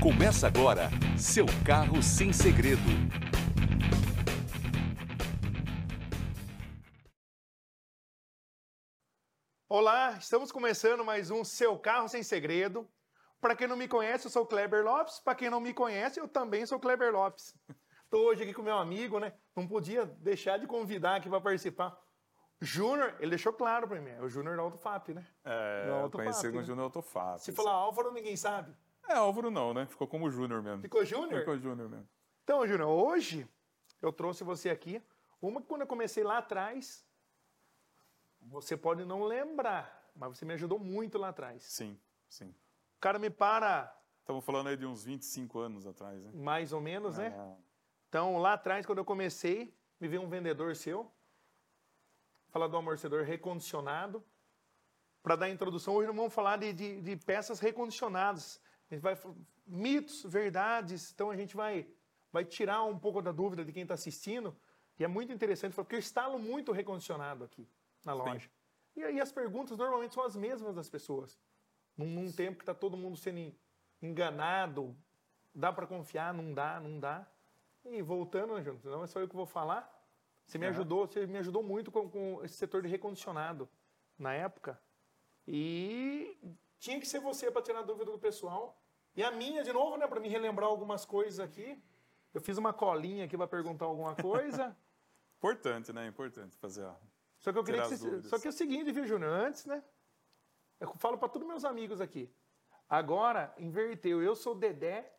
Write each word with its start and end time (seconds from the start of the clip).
Começa 0.00 0.46
agora, 0.46 0.88
seu 1.18 1.44
carro 1.62 2.02
sem 2.02 2.32
segredo. 2.32 2.80
Olá, 9.68 10.12
estamos 10.12 10.50
começando 10.50 11.04
mais 11.04 11.30
um 11.30 11.44
Seu 11.44 11.78
Carro 11.78 12.08
Sem 12.08 12.22
Segredo. 12.22 12.88
Para 13.42 13.54
quem 13.54 13.68
não 13.68 13.76
me 13.76 13.86
conhece, 13.86 14.26
eu 14.26 14.30
sou 14.30 14.44
o 14.44 14.46
Kleber 14.46 14.82
Lopes. 14.82 15.20
Para 15.20 15.34
quem 15.34 15.50
não 15.50 15.60
me 15.60 15.74
conhece, 15.74 16.18
eu 16.18 16.26
também 16.26 16.64
sou 16.64 16.78
o 16.78 16.80
Kleber 16.80 17.12
Lopes. 17.12 17.54
Estou 18.04 18.24
hoje 18.24 18.42
aqui 18.44 18.54
com 18.54 18.62
meu 18.62 18.78
amigo, 18.78 19.18
né? 19.18 19.34
Não 19.54 19.68
podia 19.68 20.06
deixar 20.06 20.58
de 20.58 20.66
convidar 20.66 21.16
aqui 21.16 21.28
para 21.28 21.42
participar. 21.42 21.94
Júnior, 22.58 23.16
ele 23.20 23.30
deixou 23.30 23.52
claro 23.52 23.86
para 23.86 24.00
mim, 24.00 24.10
é 24.10 24.22
o 24.22 24.28
Júnior 24.30 24.56
da 24.56 24.62
Autofap, 24.62 25.12
né? 25.12 25.26
É, 25.44 25.84
Do 25.84 25.88
eu 25.90 25.94
Autofap, 25.96 26.24
conheci 26.24 26.48
com 26.48 26.56
né? 26.56 26.62
o 26.62 26.64
Júnior 26.64 26.84
Autofap. 26.84 27.42
Se 27.42 27.52
falar 27.52 27.72
Álvaro, 27.72 28.12
ninguém 28.12 28.36
sabe. 28.36 28.74
É, 29.10 29.16
Álvaro 29.16 29.50
não, 29.50 29.74
né? 29.74 29.86
Ficou 29.86 30.06
como 30.06 30.30
Júnior 30.30 30.62
mesmo. 30.62 30.82
Ficou 30.82 31.04
Júnior? 31.04 31.40
Ficou 31.40 31.58
Júnior 31.58 31.88
mesmo. 31.88 32.08
Então, 32.44 32.64
Júnior, 32.66 32.88
hoje 32.88 33.48
eu 34.00 34.12
trouxe 34.12 34.44
você 34.44 34.70
aqui. 34.70 35.02
Uma 35.42 35.60
que 35.60 35.66
quando 35.66 35.80
eu 35.80 35.86
comecei 35.86 36.22
lá 36.22 36.38
atrás, 36.38 37.04
você 38.40 38.76
pode 38.76 39.04
não 39.04 39.24
lembrar, 39.24 40.10
mas 40.14 40.38
você 40.38 40.44
me 40.44 40.54
ajudou 40.54 40.78
muito 40.78 41.18
lá 41.18 41.30
atrás. 41.30 41.64
Sim, 41.64 41.98
sim. 42.28 42.54
O 42.96 43.00
cara 43.00 43.18
me 43.18 43.30
para 43.30 43.96
Estamos 44.20 44.44
falando 44.44 44.68
aí 44.68 44.76
de 44.76 44.86
uns 44.86 45.02
25 45.02 45.58
anos 45.58 45.86
atrás, 45.88 46.24
né? 46.24 46.30
mais 46.32 46.72
ou 46.72 46.80
menos, 46.80 47.18
né? 47.18 47.34
Ah, 47.36 47.56
Então, 48.08 48.38
lá 48.38 48.52
atrás, 48.52 48.86
quando 48.86 48.98
eu 48.98 49.04
comecei, 49.04 49.76
me 49.98 50.06
veio 50.06 50.22
um 50.22 50.28
vendedor 50.28 50.76
seu, 50.76 51.10
falar 52.50 52.68
do 52.68 52.76
amortecedor 52.76 53.24
recondicionado. 53.24 54.24
Para 55.20 55.34
dar 55.34 55.46
a 55.46 55.50
introdução, 55.50 55.96
hoje 55.96 56.06
nós 56.06 56.16
vamos 56.16 56.32
falar 56.32 56.58
de, 56.58 56.72
de, 56.72 57.00
de 57.00 57.16
peças 57.16 57.58
recondicionadas. 57.58 58.60
A 58.90 58.94
gente 58.94 59.02
vai 59.02 59.16
mitos, 59.66 60.24
verdades. 60.24 61.12
Então, 61.12 61.30
a 61.30 61.36
gente 61.36 61.54
vai, 61.56 61.86
vai 62.32 62.44
tirar 62.44 62.82
um 62.84 62.98
pouco 62.98 63.22
da 63.22 63.32
dúvida 63.32 63.64
de 63.64 63.72
quem 63.72 63.82
está 63.82 63.94
assistindo. 63.94 64.56
E 64.98 65.04
é 65.04 65.08
muito 65.08 65.32
interessante, 65.32 65.74
porque 65.74 65.94
eu 65.94 65.98
instalo 65.98 66.38
muito 66.38 66.72
recondicionado 66.72 67.44
aqui 67.44 67.68
na 68.04 68.12
loja. 68.12 68.50
E 68.96 69.04
aí 69.04 69.20
as 69.20 69.30
perguntas 69.32 69.78
normalmente 69.78 70.12
são 70.14 70.24
as 70.24 70.34
mesmas 70.36 70.74
das 70.74 70.88
pessoas. 70.88 71.38
Num, 71.96 72.06
num 72.06 72.32
tempo 72.32 72.58
que 72.58 72.62
está 72.62 72.74
todo 72.74 72.96
mundo 72.96 73.16
sendo 73.16 73.38
en- 73.38 73.56
enganado, 74.02 74.96
dá 75.54 75.72
para 75.72 75.86
confiar, 75.86 76.34
não 76.34 76.52
dá, 76.52 76.80
não 76.80 76.98
dá. 76.98 77.26
E 77.84 78.02
voltando, 78.02 78.54
né, 78.54 78.62
Júnior, 78.62 78.84
não 78.84 79.04
é 79.04 79.06
só 79.06 79.20
eu 79.20 79.28
que 79.28 79.36
vou 79.36 79.46
falar. 79.46 79.88
Você 80.44 80.58
me 80.58 80.66
ajudou, 80.70 81.06
você 81.06 81.26
me 81.26 81.38
ajudou 81.38 81.62
muito 81.62 81.90
com, 81.92 82.10
com 82.10 82.44
esse 82.44 82.56
setor 82.56 82.82
de 82.82 82.88
recondicionado 82.88 83.68
na 84.18 84.34
época. 84.34 84.78
E 85.46 86.36
tinha 86.78 86.98
que 87.00 87.06
ser 87.06 87.20
você 87.20 87.50
para 87.50 87.62
tirar 87.62 87.80
a 87.80 87.82
dúvida 87.82 88.10
do 88.10 88.18
pessoal. 88.18 88.79
E 89.16 89.22
a 89.22 89.30
minha, 89.30 89.62
de 89.62 89.72
novo, 89.72 89.96
né, 89.96 90.06
para 90.06 90.20
me 90.20 90.28
relembrar 90.28 90.68
algumas 90.68 91.04
coisas 91.04 91.40
aqui. 91.40 91.80
Eu 92.32 92.40
fiz 92.40 92.56
uma 92.58 92.72
colinha 92.72 93.24
aqui 93.24 93.36
para 93.36 93.46
perguntar 93.46 93.86
alguma 93.86 94.14
coisa. 94.14 94.76
Importante, 95.38 95.92
né? 95.92 96.06
Importante 96.06 96.56
fazer 96.56 96.84
a... 96.84 96.96
Só 97.38 97.52
que 97.52 97.58
eu 97.58 97.64
queria 97.64 97.82
que 97.82 97.96
você. 97.96 98.22
Só 98.22 98.38
que 98.38 98.46
é 98.46 98.50
o 98.50 98.52
seguinte, 98.52 98.92
viu, 98.92 99.06
Júnior? 99.06 99.32
Antes, 99.32 99.64
né? 99.64 99.82
Eu 100.78 100.94
falo 100.96 101.16
para 101.18 101.28
todos 101.28 101.48
meus 101.48 101.64
amigos 101.64 102.00
aqui. 102.00 102.30
Agora, 102.88 103.54
inverteu. 103.58 104.22
Eu 104.22 104.36
sou 104.36 104.54
o 104.54 104.58
Dedé. 104.58 105.12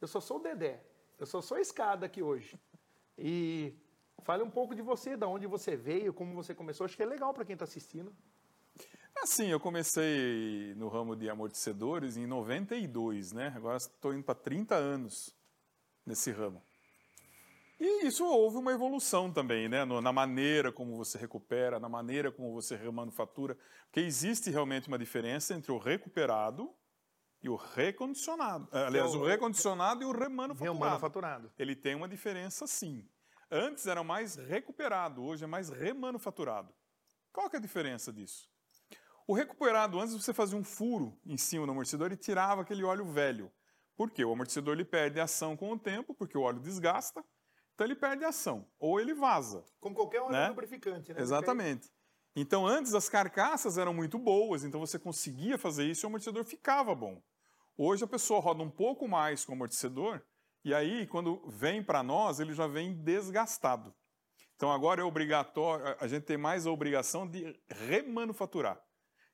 Eu 0.00 0.08
só 0.08 0.20
sou 0.20 0.38
o 0.38 0.40
Dedé. 0.40 0.84
Eu 1.18 1.26
só 1.26 1.40
sou 1.40 1.56
a 1.56 1.60
escada 1.60 2.06
aqui 2.06 2.22
hoje. 2.22 2.60
E 3.16 3.76
fale 4.22 4.42
um 4.42 4.50
pouco 4.50 4.74
de 4.74 4.82
você, 4.82 5.16
da 5.16 5.26
onde 5.26 5.46
você 5.46 5.76
veio, 5.76 6.12
como 6.12 6.34
você 6.34 6.54
começou. 6.54 6.84
Acho 6.84 6.96
que 6.96 7.02
é 7.02 7.06
legal 7.06 7.32
para 7.32 7.44
quem 7.44 7.54
está 7.54 7.64
assistindo. 7.64 8.14
Assim, 9.22 9.48
eu 9.48 9.60
comecei 9.60 10.74
no 10.76 10.88
ramo 10.88 11.14
de 11.16 11.28
amortecedores 11.28 12.16
em 12.16 12.26
92, 12.26 13.32
né? 13.32 13.52
Agora 13.56 13.76
estou 13.76 14.14
indo 14.14 14.22
para 14.24 14.34
30 14.34 14.74
anos 14.74 15.34
nesse 16.06 16.30
ramo. 16.30 16.62
E 17.80 18.06
isso 18.06 18.24
houve 18.26 18.56
uma 18.56 18.72
evolução 18.72 19.32
também, 19.32 19.68
né? 19.68 19.84
Na 19.84 20.12
maneira 20.12 20.72
como 20.72 20.96
você 20.96 21.16
recupera, 21.18 21.78
na 21.78 21.88
maneira 21.88 22.32
como 22.32 22.52
você 22.52 22.74
remanufatura. 22.76 23.56
Porque 23.86 24.00
existe 24.00 24.50
realmente 24.50 24.88
uma 24.88 24.98
diferença 24.98 25.54
entre 25.54 25.70
o 25.70 25.78
recuperado 25.78 26.72
e 27.42 27.48
o 27.48 27.54
recondicionado. 27.54 28.68
Eh, 28.72 28.86
Aliás, 28.86 29.14
o- 29.14 29.20
o 29.20 29.26
recondicionado 29.26 30.02
e 30.02 30.06
o 30.06 30.10
remanufaturado. 30.12 30.74
Remanufaturado. 30.78 31.52
Ele 31.58 31.76
tem 31.76 31.94
uma 31.94 32.08
diferença 32.08 32.66
sim. 32.66 33.08
Antes 33.50 33.86
era 33.86 34.02
mais 34.02 34.34
recuperado, 34.34 35.22
hoje 35.22 35.44
é 35.44 35.46
mais 35.46 35.68
remanufaturado. 35.68 36.74
Qual 37.32 37.48
que 37.48 37.56
é 37.56 37.58
a 37.58 37.62
diferença 37.62 38.12
disso? 38.12 38.48
O 39.28 39.34
recuperado, 39.34 40.00
antes 40.00 40.14
você 40.14 40.32
fazia 40.32 40.56
um 40.58 40.64
furo 40.64 41.14
em 41.26 41.36
cima 41.36 41.66
do 41.66 41.72
amortecedor 41.72 42.10
e 42.10 42.16
tirava 42.16 42.62
aquele 42.62 42.82
óleo 42.82 43.04
velho. 43.04 43.52
Por 43.94 44.10
quê? 44.10 44.24
O 44.24 44.32
amortecedor 44.32 44.72
ele 44.74 44.86
perde 44.86 45.20
ação 45.20 45.54
com 45.54 45.70
o 45.70 45.78
tempo, 45.78 46.14
porque 46.14 46.38
o 46.38 46.40
óleo 46.40 46.60
desgasta, 46.60 47.22
então 47.74 47.86
ele 47.86 47.94
perde 47.94 48.24
ação. 48.24 48.66
Ou 48.80 48.98
ele 48.98 49.12
vaza. 49.12 49.62
Como 49.80 49.94
qualquer 49.94 50.22
óleo 50.22 50.32
Né? 50.32 50.48
lubrificante, 50.48 51.12
né? 51.12 51.20
Exatamente. 51.20 51.90
Então, 52.34 52.66
antes 52.66 52.94
as 52.94 53.06
carcaças 53.10 53.76
eram 53.76 53.92
muito 53.92 54.18
boas, 54.18 54.64
então 54.64 54.80
você 54.80 54.98
conseguia 54.98 55.58
fazer 55.58 55.84
isso 55.84 56.04
e 56.04 56.06
o 56.06 56.08
amortecedor 56.08 56.42
ficava 56.44 56.94
bom. 56.94 57.20
Hoje 57.76 58.04
a 58.04 58.08
pessoa 58.08 58.40
roda 58.40 58.62
um 58.62 58.70
pouco 58.70 59.06
mais 59.06 59.44
com 59.44 59.52
o 59.52 59.54
amortecedor 59.56 60.22
e 60.64 60.72
aí, 60.72 61.06
quando 61.06 61.46
vem 61.50 61.82
para 61.82 62.02
nós, 62.02 62.40
ele 62.40 62.54
já 62.54 62.66
vem 62.66 62.94
desgastado. 62.94 63.94
Então, 64.56 64.72
agora 64.72 65.02
é 65.02 65.04
obrigatório, 65.04 65.86
a- 65.86 65.96
a 66.00 66.08
gente 66.08 66.24
tem 66.24 66.38
mais 66.38 66.66
a 66.66 66.70
obrigação 66.70 67.28
de 67.28 67.60
remanufaturar, 67.68 68.80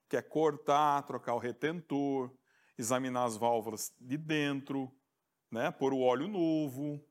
que 0.09 0.17
é 0.17 0.23
cortar, 0.23 1.03
trocar 1.03 1.35
o 1.35 1.39
retentor, 1.39 2.31
examinar 2.79 3.25
as 3.25 3.37
válvulas 3.37 3.93
de 4.01 4.17
dentro, 4.17 4.93
né, 5.51 5.71
pôr 5.71 5.93
o 5.93 6.01
óleo 6.01 6.29
novo, 6.29 7.05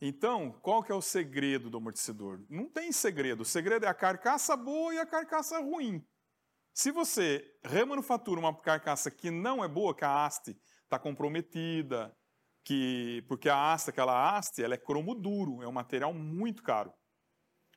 então, 0.00 0.52
qual 0.62 0.82
que 0.82 0.92
é 0.92 0.94
o 0.94 1.02
segredo 1.02 1.68
do 1.68 1.78
amortecedor? 1.78 2.40
Não 2.48 2.68
tem 2.68 2.92
segredo. 2.92 3.40
O 3.40 3.44
segredo 3.44 3.84
é 3.84 3.88
a 3.88 3.94
carcaça 3.94 4.56
boa 4.56 4.94
e 4.94 4.98
a 4.98 5.06
carcaça 5.06 5.58
ruim. 5.58 6.06
Se 6.72 6.92
você 6.92 7.44
remanufatura 7.64 8.38
uma 8.38 8.56
carcaça 8.56 9.10
que 9.10 9.30
não 9.30 9.64
é 9.64 9.66
boa, 9.66 9.94
que 9.94 10.04
a 10.04 10.24
haste 10.24 10.56
está 10.84 10.98
comprometida, 10.98 12.16
que 12.62 13.24
porque 13.26 13.48
a 13.48 13.72
haste, 13.72 13.90
aquela 13.90 14.36
haste, 14.36 14.62
ela 14.62 14.74
é 14.74 14.78
cromo 14.78 15.16
duro, 15.16 15.62
é 15.62 15.66
um 15.66 15.72
material 15.72 16.14
muito 16.14 16.62
caro, 16.62 16.92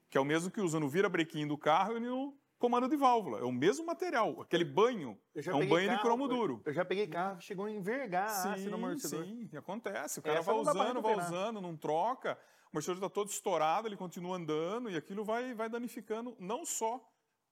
que 0.07 0.17
é 0.17 0.21
o 0.21 0.25
mesmo 0.25 0.51
que 0.51 0.61
usa 0.61 0.79
no 0.79 0.87
virabrequim 0.87 1.47
do 1.47 1.57
carro 1.57 1.97
e 1.97 1.99
no 1.99 2.39
comando 2.61 2.87
de 2.87 2.95
válvula. 2.95 3.39
É 3.39 3.43
o 3.43 3.51
mesmo 3.51 3.85
material. 3.85 4.39
Aquele 4.39 4.63
banho 4.63 5.19
é 5.35 5.53
um 5.53 5.67
banho 5.67 5.89
de 5.89 5.95
carro, 5.95 6.01
cromo 6.03 6.23
eu- 6.25 6.27
duro. 6.29 6.61
Eu 6.63 6.73
já 6.73 6.85
peguei 6.85 7.07
carro, 7.07 7.41
chegou 7.41 7.65
a 7.65 7.71
envergar 7.71 8.29
a 8.29 8.53
haste 8.53 8.69
no 8.69 8.75
amortecedor. 8.75 9.25
Sim, 9.25 9.49
acontece. 9.57 10.19
O 10.19 10.21
cara 10.21 10.39
Essa 10.39 10.51
vai 10.53 10.61
usando, 10.61 11.01
vai 11.01 11.15
usando, 11.17 11.59
não 11.59 11.75
troca. 11.75 12.37
O 12.67 12.69
amortecedor 12.77 12.97
está 13.03 13.09
todo 13.09 13.27
estourado, 13.29 13.87
ele 13.87 13.97
continua 13.97 14.37
andando 14.37 14.89
e 14.89 14.95
aquilo 14.95 15.25
vai, 15.25 15.53
vai 15.53 15.67
danificando 15.67 16.37
não 16.39 16.63
só 16.65 17.05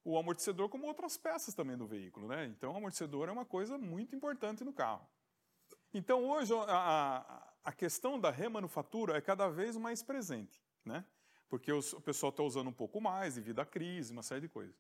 o 0.06 0.18
amortecedor, 0.18 0.69
como 0.69 0.88
outras 0.88 1.18
peças 1.18 1.53
também 1.53 1.75
do 1.75 1.86
veículo. 1.86 2.28
Né? 2.28 2.46
Então, 2.46 2.72
o 2.74 2.78
amortecedor 2.78 3.28
é 3.28 3.31
uma 3.31 3.44
coisa 3.46 3.78
muito 3.78 4.16
importante 4.16 4.64
no 4.64 4.72
carro. 4.72 5.06
Então, 5.94 6.24
hoje, 6.30 6.53
a, 6.53 6.62
a, 6.68 7.53
a 7.66 7.72
questão 7.74 8.19
da 8.19 8.30
remanufatura 8.31 9.18
é 9.18 9.22
cada 9.22 9.50
vez 9.50 9.75
mais 9.75 10.02
presente, 10.03 10.64
né? 10.86 11.03
porque 11.50 11.72
os- 11.74 11.94
o 11.94 12.00
pessoal 12.02 12.30
está 12.30 12.44
usando 12.44 12.68
um 12.68 12.74
pouco 12.74 13.02
mais 13.02 13.36
devido 13.36 13.59
à 13.59 13.66
crise, 13.66 14.12
uma 14.14 14.22
série 14.24 14.42
de 14.42 14.50
coisas. 14.50 14.75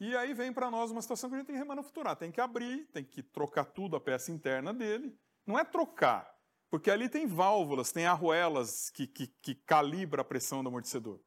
E 0.00 0.16
aí 0.16 0.34
vem 0.34 0.52
para 0.52 0.70
nós 0.70 0.90
uma 0.90 1.00
situação 1.00 1.30
que 1.30 1.36
a 1.36 1.38
gente 1.38 1.46
tem 1.46 1.56
que 1.56 1.60
remanufaturar. 1.62 2.16
Tem 2.16 2.30
que 2.30 2.40
abrir, 2.40 2.86
tem 2.92 3.04
que 3.04 3.22
trocar 3.22 3.64
tudo 3.64 3.96
a 3.96 4.00
peça 4.00 4.32
interna 4.32 4.72
dele. 4.74 5.16
Não 5.46 5.58
é 5.58 5.64
trocar, 5.64 6.28
porque 6.70 6.90
ali 6.90 7.08
tem 7.08 7.26
válvulas, 7.26 7.92
tem 7.92 8.06
arruelas 8.06 8.90
que, 8.90 9.06
que, 9.06 9.28
que 9.42 9.54
calibra 9.54 10.22
a 10.22 10.24
pressão 10.24 10.62
do 10.62 10.68
amortecedor. 10.68 11.20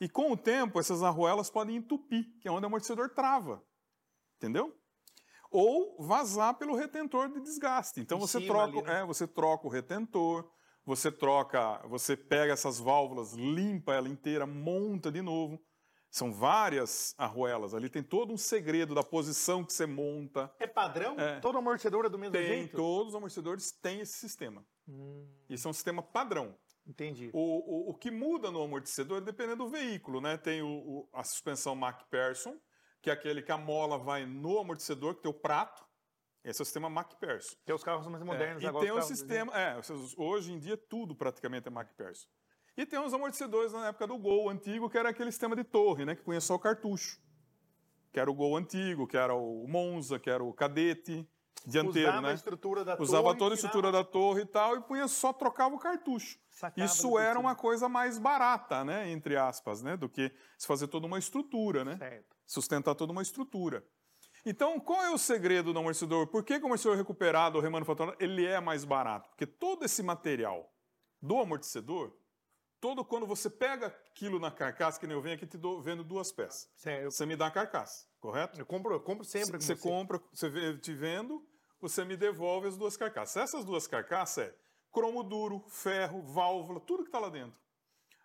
E 0.00 0.08
com 0.08 0.32
o 0.32 0.36
tempo, 0.36 0.78
essas 0.78 1.02
arruelas 1.02 1.50
podem 1.50 1.76
entupir, 1.76 2.26
que 2.40 2.48
é 2.48 2.50
onde 2.50 2.64
o 2.64 2.66
amortecedor 2.66 3.10
trava. 3.14 3.62
Entendeu? 4.36 4.74
Ou 5.50 5.96
vazar 6.02 6.54
pelo 6.54 6.74
retentor 6.76 7.30
de 7.32 7.40
desgaste. 7.40 8.00
Então 8.00 8.18
Em 8.18 8.20
você 8.20 8.40
cima 8.40 8.54
troca, 8.54 8.78
ali, 8.78 8.82
né? 8.82 9.00
é, 9.00 9.04
você 9.04 9.26
troca 9.26 9.66
o 9.66 9.70
retentor, 9.70 10.50
você 10.84 11.10
troca, 11.10 11.78
você 11.88 12.16
pega 12.16 12.52
essas 12.52 12.78
válvulas, 12.78 13.32
limpa 13.32 13.94
ela 13.94 14.08
inteira, 14.08 14.46
monta 14.46 15.10
de 15.10 15.22
novo. 15.22 15.60
São 16.10 16.32
várias 16.32 17.14
arruelas. 17.18 17.74
Ali 17.74 17.88
tem 17.90 18.02
todo 18.02 18.32
um 18.32 18.36
segredo 18.38 18.94
da 18.94 19.02
posição 19.02 19.64
que 19.64 19.72
você 19.72 19.86
monta. 19.86 20.50
É 20.58 20.66
padrão? 20.66 21.18
É. 21.18 21.40
Todo 21.40 21.58
amortecedor 21.58 22.06
é 22.06 22.08
do 22.08 22.18
mesmo 22.18 22.32
Tem, 22.32 22.46
jeito? 22.46 22.76
todos 22.76 23.08
os 23.08 23.14
amortecedores 23.16 23.72
têm 23.72 24.00
esse 24.00 24.14
sistema. 24.14 24.64
Hum, 24.88 25.28
Isso 25.48 25.66
é 25.68 25.70
um 25.70 25.74
sistema 25.74 26.02
padrão. 26.02 26.56
entendi. 26.86 27.28
O, 27.34 27.88
o, 27.88 27.90
o 27.90 27.94
que 27.94 28.10
muda 28.10 28.50
no 28.50 28.62
amortecedor 28.62 29.20
depende 29.20 29.56
do 29.56 29.68
veículo, 29.68 30.20
né? 30.20 30.36
Tem 30.38 30.62
o, 30.62 30.68
o- 30.68 31.08
a 31.12 31.22
suspensão 31.24 31.74
MacPherson, 31.74 32.56
que 33.02 33.10
é 33.10 33.12
aquele 33.12 33.42
que 33.42 33.52
a 33.52 33.58
mola 33.58 33.98
vai 33.98 34.24
no 34.24 34.58
amortecedor, 34.58 35.16
que 35.16 35.22
tem 35.22 35.30
o 35.30 35.34
prato. 35.34 35.84
Esse 36.44 36.60
é 36.60 36.62
o 36.62 36.64
sistema 36.64 36.88
MacPherson. 36.88 37.56
Tem 37.64 37.74
os 37.74 37.82
carros 37.82 38.06
mais 38.06 38.22
modernos 38.22 38.62
É, 38.62 38.66
e 38.66 38.68
agora. 38.68 38.84
tem 38.86 38.94
os 38.96 39.04
o 39.04 39.08
sistema. 39.08 39.52
É, 39.60 39.76
hoje 40.16 40.52
em 40.52 40.58
dia 40.60 40.76
tudo 40.76 41.14
praticamente 41.16 41.66
é 41.66 41.70
MacPherson. 41.70 42.28
E 42.76 42.84
tem 42.84 42.98
os 42.98 43.14
amortecedores 43.14 43.72
na 43.72 43.88
época 43.88 44.06
do 44.06 44.18
Gol 44.18 44.50
antigo, 44.50 44.90
que 44.90 44.98
era 44.98 45.08
aquele 45.08 45.32
sistema 45.32 45.56
de 45.56 45.64
torre, 45.64 46.04
né? 46.04 46.14
Que 46.14 46.22
punha 46.22 46.40
só 46.40 46.54
o 46.54 46.58
cartucho. 46.58 47.18
Que 48.12 48.20
era 48.20 48.30
o 48.30 48.34
Gol 48.34 48.56
antigo, 48.56 49.06
que 49.06 49.16
era 49.16 49.34
o 49.34 49.66
Monza, 49.66 50.18
que 50.18 50.28
era 50.28 50.44
o 50.44 50.52
Cadete. 50.52 51.26
dianteiro, 51.66 52.08
Usava 52.10 52.22
né? 52.22 52.30
a 52.30 52.34
estrutura 52.34 52.84
da 52.84 53.00
Usava 53.00 53.24
torre, 53.28 53.38
toda 53.38 53.54
a 53.54 53.56
estrutura 53.56 53.90
da 53.92 54.04
torre 54.04 54.42
e 54.42 54.46
tal, 54.46 54.76
e 54.76 54.80
punha 54.82 55.08
só 55.08 55.32
trocava 55.32 55.74
o 55.74 55.78
cartucho. 55.78 56.38
sacava 56.50 56.86
Isso 56.86 57.18
era 57.18 57.40
uma 57.40 57.54
coisa 57.54 57.88
mais 57.88 58.18
barata, 58.18 58.84
né? 58.84 59.10
Entre 59.10 59.36
aspas, 59.36 59.82
né? 59.82 59.96
Do 59.96 60.08
que 60.08 60.30
se 60.58 60.66
fazer 60.66 60.86
toda 60.86 61.06
uma 61.06 61.18
estrutura, 61.18 61.84
né? 61.84 61.96
Certo. 61.96 62.36
Sustentar 62.46 62.94
toda 62.94 63.10
uma 63.10 63.22
estrutura. 63.22 63.84
Então, 64.44 64.78
qual 64.78 65.02
é 65.02 65.10
o 65.10 65.18
segredo 65.18 65.72
do 65.72 65.78
amortecedor? 65.78 66.28
Por 66.28 66.44
que, 66.44 66.58
que 66.58 66.62
o 66.62 66.66
amortecedor 66.66 66.96
recuperado 66.96 67.56
ou 67.56 67.62
remanufaturado 67.62 68.16
ele 68.20 68.46
é 68.46 68.60
mais 68.60 68.84
barato? 68.84 69.28
Porque 69.30 69.46
todo 69.46 69.84
esse 69.84 70.02
material 70.02 70.72
do 71.20 71.40
amortecedor, 71.40 72.16
todo 72.86 73.04
quando 73.04 73.26
você 73.26 73.50
pega 73.50 73.88
aquilo 73.88 74.38
na 74.38 74.48
carcaça, 74.50 75.00
que 75.00 75.06
nem 75.08 75.16
eu 75.16 75.20
venho 75.20 75.34
aqui 75.34 75.44
te 75.44 75.58
dou, 75.58 75.82
vendo 75.82 76.04
duas 76.04 76.30
peças. 76.30 76.70
Você 77.10 77.26
me 77.26 77.34
dá 77.34 77.48
a 77.48 77.50
carcaça, 77.50 78.06
correto? 78.20 78.60
Eu 78.60 78.64
compro, 78.64 78.94
eu 78.94 79.00
compro 79.00 79.24
sempre 79.24 79.54
com 79.58 79.60
Você 79.60 79.74
você. 79.74 79.82
compra, 79.82 80.22
você 80.32 80.48
vê- 80.48 80.78
te 80.78 80.94
vendo, 80.94 81.44
você 81.80 82.04
me 82.04 82.16
devolve 82.16 82.68
as 82.68 82.76
duas 82.76 82.96
carcaças. 82.96 83.36
Essas 83.42 83.64
duas 83.64 83.88
carcaças 83.88 84.46
é 84.46 84.54
cromo 84.92 85.24
duro, 85.24 85.64
ferro, 85.68 86.22
válvula, 86.22 86.78
tudo 86.78 87.02
que 87.02 87.08
está 87.08 87.18
lá 87.18 87.28
dentro. 87.28 87.58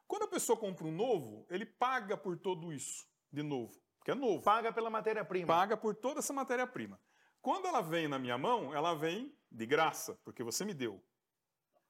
Quando 0.07 0.23
a 0.23 0.27
pessoa 0.27 0.55
compra 0.57 0.85
um 0.85 0.91
novo, 0.91 1.43
ele 1.49 1.65
paga 1.65 2.15
por 2.15 2.37
tudo 2.37 2.71
isso 2.71 3.07
de 3.31 3.41
novo, 3.41 3.73
porque 3.97 4.11
é 4.11 4.15
novo. 4.15 4.43
Paga 4.43 4.71
pela 4.71 4.91
matéria-prima. 4.91 5.47
Paga 5.47 5.75
por 5.75 5.95
toda 5.95 6.19
essa 6.19 6.33
matéria-prima. 6.33 6.99
Quando 7.41 7.65
ela 7.67 7.81
vem 7.81 8.07
na 8.07 8.19
minha 8.19 8.37
mão, 8.37 8.75
ela 8.75 8.93
vem 8.93 9.35
de 9.51 9.65
graça, 9.65 10.19
porque 10.23 10.43
você 10.43 10.63
me 10.63 10.73
deu. 10.75 11.03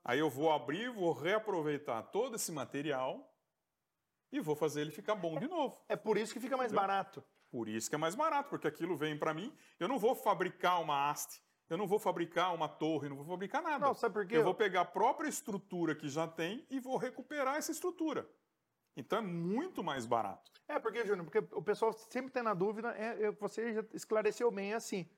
Aí 0.03 0.19
eu 0.19 0.29
vou 0.29 0.51
abrir, 0.51 0.89
vou 0.89 1.13
reaproveitar 1.13 2.01
todo 2.03 2.35
esse 2.35 2.51
material 2.51 3.31
e 4.31 4.39
vou 4.39 4.55
fazer 4.55 4.81
ele 4.81 4.91
ficar 4.91 5.15
bom 5.15 5.37
de 5.37 5.47
novo. 5.47 5.79
É 5.87 5.95
por 5.95 6.17
isso 6.17 6.33
que 6.33 6.39
fica 6.39 6.57
mais 6.57 6.71
Entendeu? 6.71 6.87
barato. 6.87 7.23
Por 7.51 7.67
isso 7.67 7.89
que 7.89 7.95
é 7.95 7.97
mais 7.97 8.15
barato, 8.15 8.49
porque 8.49 8.67
aquilo 8.67 8.95
vem 8.95 9.17
para 9.17 9.33
mim. 9.33 9.53
Eu 9.79 9.87
não 9.87 9.99
vou 9.99 10.15
fabricar 10.15 10.81
uma 10.81 11.09
haste, 11.09 11.41
eu 11.69 11.77
não 11.77 11.85
vou 11.85 11.99
fabricar 11.99 12.53
uma 12.53 12.67
torre, 12.67 13.09
não 13.09 13.17
vou 13.17 13.25
fabricar 13.25 13.61
nada. 13.61 13.85
Não, 13.85 13.93
sabe 13.93 14.13
por 14.13 14.25
quê? 14.25 14.37
Eu 14.37 14.43
vou 14.43 14.55
pegar 14.55 14.81
a 14.81 14.85
própria 14.85 15.27
estrutura 15.27 15.93
que 15.93 16.07
já 16.09 16.27
tem 16.27 16.65
e 16.69 16.79
vou 16.79 16.97
recuperar 16.97 17.57
essa 17.57 17.71
estrutura. 17.71 18.27
Então 18.95 19.19
é 19.19 19.21
muito 19.21 19.83
mais 19.83 20.05
barato. 20.05 20.51
É, 20.67 20.79
porque, 20.79 21.05
Júnior, 21.05 21.25
porque 21.25 21.55
o 21.55 21.61
pessoal 21.61 21.93
sempre 21.93 22.31
tem 22.31 22.43
na 22.43 22.53
dúvida, 22.53 22.95
é, 22.97 23.25
é, 23.25 23.31
você 23.31 23.73
já 23.73 23.85
esclareceu 23.93 24.49
bem, 24.51 24.71
é 24.71 24.75
assim, 24.75 25.09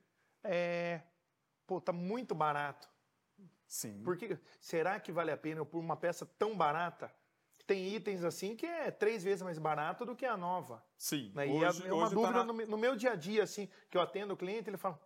é, 0.44 1.01
pô, 1.65 1.79
tá 1.79 1.91
muito 1.91 2.36
barato. 2.36 2.93
Sim. 3.74 4.04
Porque, 4.04 4.38
será 4.62 5.00
que 5.00 5.12
vale 5.12 5.31
a 5.31 5.38
pena 5.38 5.60
eu 5.60 5.66
por 5.66 5.80
uma 5.80 5.98
peça 5.98 6.28
tão 6.38 6.56
barata? 6.56 7.12
Tem 7.66 7.88
itens 7.96 8.24
assim 8.24 8.56
que 8.56 8.68
é 8.68 8.92
três 8.92 9.24
vezes 9.24 9.42
mais 9.42 9.58
barato 9.58 10.06
do 10.06 10.16
que 10.16 10.28
a 10.28 10.38
nova. 10.38 10.86
Sim. 10.96 11.31
Né? 11.34 11.46
Hoje, 11.48 11.81
e 11.81 11.86
é- 11.86 11.90
é 11.90 11.94
uma 11.94 12.08
tá 12.08 12.14
dúvida 12.14 12.31
na- 12.38 12.44
no, 12.44 12.54
me- 12.54 12.66
no 12.68 12.78
meu 12.78 12.96
dia 12.96 13.14
a 13.14 13.16
dia, 13.16 13.42
assim, 13.42 13.68
que 13.90 13.98
eu 13.98 14.02
atendo 14.02 14.36
o 14.36 14.38
cliente, 14.38 14.70
ele 14.70 14.78
fala, 14.78 15.02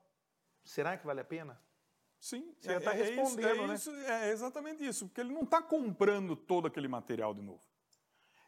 será 0.65 0.97
que 0.97 1.05
vale 1.05 1.21
a 1.21 1.23
pena? 1.23 1.57
Sim, 2.19 2.53
Você 2.59 2.73
já 2.73 2.81
tá 2.81 2.93
isso- 2.93 3.03
respondendo, 3.05 3.61
é 3.63 3.67
né? 3.67 3.73
isso, 3.75 3.89
é 3.89 4.31
exatamente 4.31 4.85
isso, 4.85 5.07
porque 5.07 5.21
ele 5.21 5.31
não 5.31 5.43
está 5.43 5.61
comprando 5.61 6.35
todo 6.35 6.67
aquele 6.67 6.89
material 6.89 7.33
de 7.33 7.41
novo. 7.41 7.63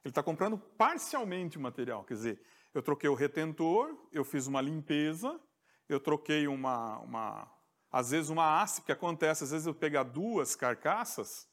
Ele 0.04 0.12
está 0.12 0.22
comprando 0.22 0.58
parcialmente 0.58 1.58
o 1.58 1.62
material, 1.62 2.04
quer 2.04 2.16
dizer, 2.16 2.42
eu 2.74 2.82
troquei 2.84 3.10
o 3.10 3.14
retentor, 3.16 3.96
eu 4.12 4.26
fiz 4.26 4.48
uma 4.48 4.60
limpeza, 4.60 5.40
eu 5.88 5.98
troquei 6.00 6.46
uma, 6.46 6.98
uma 7.00 7.59
às 7.92 8.12
vezes 8.12 8.30
uma 8.30 8.62
haste, 8.62 8.82
que 8.82 8.92
acontece, 8.92 9.44
às 9.44 9.52
vezes 9.52 9.68
eu 9.68 9.74
pegar 9.74 10.04
duas 10.04 10.56
carcaças 10.56 11.48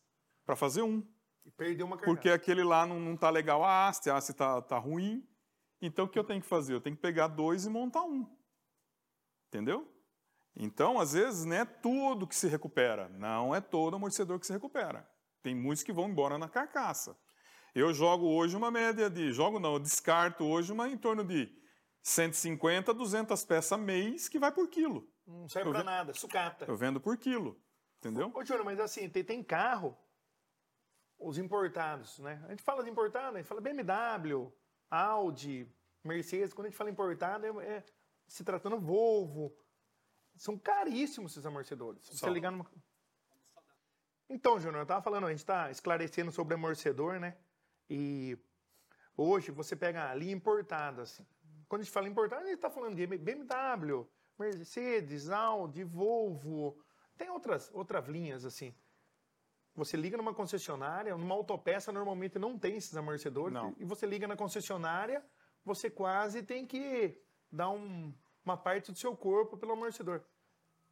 para 0.45 0.57
fazer 0.57 0.83
um, 0.83 1.03
E 1.45 1.51
perdeu 1.51 1.87
uma 1.87 1.97
carcaça. 1.97 2.15
porque 2.15 2.31
aquele 2.31 2.63
lá 2.63 2.87
não 2.87 3.15
está 3.15 3.31
legal 3.31 3.65
a 3.65 3.89
haste, 3.89 4.11
a 4.11 4.17
haste 4.17 4.33
está 4.33 4.61
tá 4.63 4.79
ruim, 4.79 5.27
então 5.81 6.05
o 6.05 6.09
que 6.09 6.19
eu 6.19 6.25
tenho 6.25 6.41
que 6.41 6.49
fazer? 6.49 6.75
Eu 6.75 6.81
tenho 6.81 6.97
que 6.97 7.03
pegar 7.03 7.29
dois 7.29 7.65
e 7.67 7.71
montar 7.71 8.03
um, 8.03 8.27
entendeu? 9.49 9.93
Então, 10.59 10.99
às 10.99 11.13
vezes, 11.13 11.45
não 11.45 11.55
é 11.55 11.65
tudo 11.67 12.27
que 12.27 12.35
se 12.35 12.49
recupera. 12.49 13.11
Não 13.11 13.55
é 13.55 13.61
todo 13.61 13.97
amortecedor 13.97 14.41
que 14.41 14.47
se 14.47 14.53
recupera. 14.55 15.07
Tem 15.43 15.55
muitos 15.55 15.85
que 15.85 15.93
vão 15.93 16.09
embora 16.09 16.39
na 16.39 16.49
carcaça. 16.49 17.15
Eu 17.75 17.93
jogo 17.93 18.27
hoje 18.27 18.57
uma 18.57 18.71
média 18.71 19.11
de... 19.11 19.33
Jogo 19.33 19.61
não, 19.61 19.75
eu 19.75 19.79
descarto 19.79 20.45
hoje 20.45 20.73
uma 20.73 20.89
em 20.89 20.97
torno 20.97 21.23
de 21.23 21.55
150, 22.03 22.95
200 22.95 23.45
peças 23.45 23.79
mês 23.79 24.31
que 24.31 24.39
vai 24.39 24.51
por 24.51 24.67
quilo. 24.69 25.07
Não 25.27 25.49
serve 25.49 25.73
ve- 25.73 25.83
nada, 25.83 26.15
sucata. 26.15 26.67
Eu 26.67 26.77
vendo 26.77 27.01
por 27.01 27.17
quilo, 27.17 27.61
entendeu? 27.99 28.31
Ô, 28.35 28.45
Júnior, 28.45 28.65
mas 28.65 28.79
assim, 28.79 29.09
tem, 29.09 29.25
tem 29.25 29.43
carro, 29.43 29.97
os 31.19 31.39
importados, 31.39 32.19
né? 32.19 32.43
A 32.47 32.51
gente 32.51 32.63
fala 32.63 32.85
de 32.85 32.91
importado, 32.91 33.37
a 33.37 33.41
gente 33.41 33.49
fala 33.49 33.61
BMW, 33.61 34.53
Audi, 34.91 35.69
Mercedes. 36.05 36.53
Quando 36.55 36.67
a 36.67 36.71
gente 36.71 36.79
fala 36.79 36.91
importado, 36.91 37.45
é, 37.61 37.77
é 37.77 37.85
se 38.27 38.45
tratando 38.45 38.79
Volvo. 38.79 39.57
São 40.37 40.59
caríssimos 40.59 41.33
esses 41.33 41.47
amortecedores. 41.47 42.05
Se 42.05 42.19
você 42.19 42.29
ligar 42.31 42.51
numa... 42.53 42.67
Então, 44.29 44.61
Júnior, 44.61 44.83
eu 44.83 44.87
tava 44.87 45.03
falando, 45.03 45.27
a 45.27 45.31
gente 45.31 45.39
está 45.39 45.71
esclarecendo 45.71 46.31
sobre 46.31 46.55
amortecedor, 46.55 47.19
né? 47.19 47.39
E 47.89 48.37
hoje 49.17 49.51
você 49.51 49.75
pega 49.75 50.11
a 50.11 50.15
linha 50.15 50.35
importada, 50.35 51.03
assim. 51.03 51.27
Quando 51.69 51.81
a 51.81 51.85
gente 51.85 51.93
fala 51.93 52.09
importada, 52.09 52.43
a 52.43 52.47
gente 52.47 52.57
está 52.57 52.69
falando 52.69 52.95
de 52.97 53.07
BMW, 53.07 54.07
Mercedes, 54.39 55.31
Audi, 55.31 55.85
Volvo. 55.85 56.77
Tem 57.17 57.31
outras, 57.31 57.71
outras 57.73 58.07
linhas, 58.07 58.45
assim. 58.45 58.75
Você 59.75 59.97
liga 59.97 60.17
numa 60.17 60.35
concessionária, 60.35 61.17
numa 61.17 61.35
autopeça 61.35 61.93
normalmente 61.93 62.39
não 62.39 62.59
tem 62.59 62.77
esses 62.77 62.97
amortecedores. 62.97 63.53
Não. 63.53 63.75
E 63.79 63.85
você 63.85 64.07
liga 64.07 64.27
na 64.27 64.37
concessionária, 64.37 65.25
você 65.65 65.91
quase 65.91 66.43
tem 66.43 66.67
que 66.67 67.21
dar 67.53 67.71
um- 67.71 68.15
uma 68.45 68.57
parte 68.57 68.91
do 68.91 68.99
seu 68.99 69.15
corpo 69.17 69.57
pelo 69.57 69.73
amortecedor. 69.73 70.23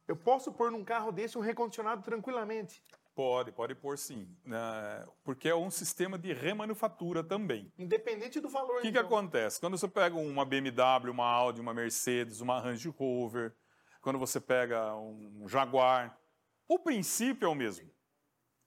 Eu 0.07 0.15
posso 0.15 0.51
pôr 0.51 0.71
num 0.71 0.83
carro 0.83 1.11
desse 1.11 1.37
um 1.37 1.41
recondicionado 1.41 2.03
tranquilamente. 2.03 2.83
Pode, 3.15 3.53
pode 3.53 3.73
pôr 3.73 3.97
sim. 3.97 4.27
né? 4.43 5.07
Porque 5.23 5.47
é 5.47 5.55
um 5.55 5.71
sistema 5.71 6.17
de 6.17 6.33
remanufatura 6.33 7.23
também. 7.23 7.71
Independente 7.77 8.41
do 8.41 8.49
valor. 8.49 8.79
O 8.79 8.81
que, 8.81 8.91
que 8.91 8.99
então. 8.99 9.05
acontece? 9.05 9.57
Quando 9.59 9.77
você 9.77 9.87
pega 9.87 10.17
uma 10.17 10.43
BMW, 10.43 11.11
uma 11.11 11.25
Audi, 11.25 11.61
uma 11.61 11.73
Mercedes, 11.73 12.41
uma 12.41 12.59
Range 12.59 12.89
Rover, 12.89 13.55
quando 14.01 14.19
você 14.19 14.41
pega 14.41 14.93
um 14.97 15.47
Jaguar, 15.47 16.19
o 16.67 16.77
princípio 16.77 17.45
é 17.45 17.49
o 17.49 17.55
mesmo, 17.55 17.89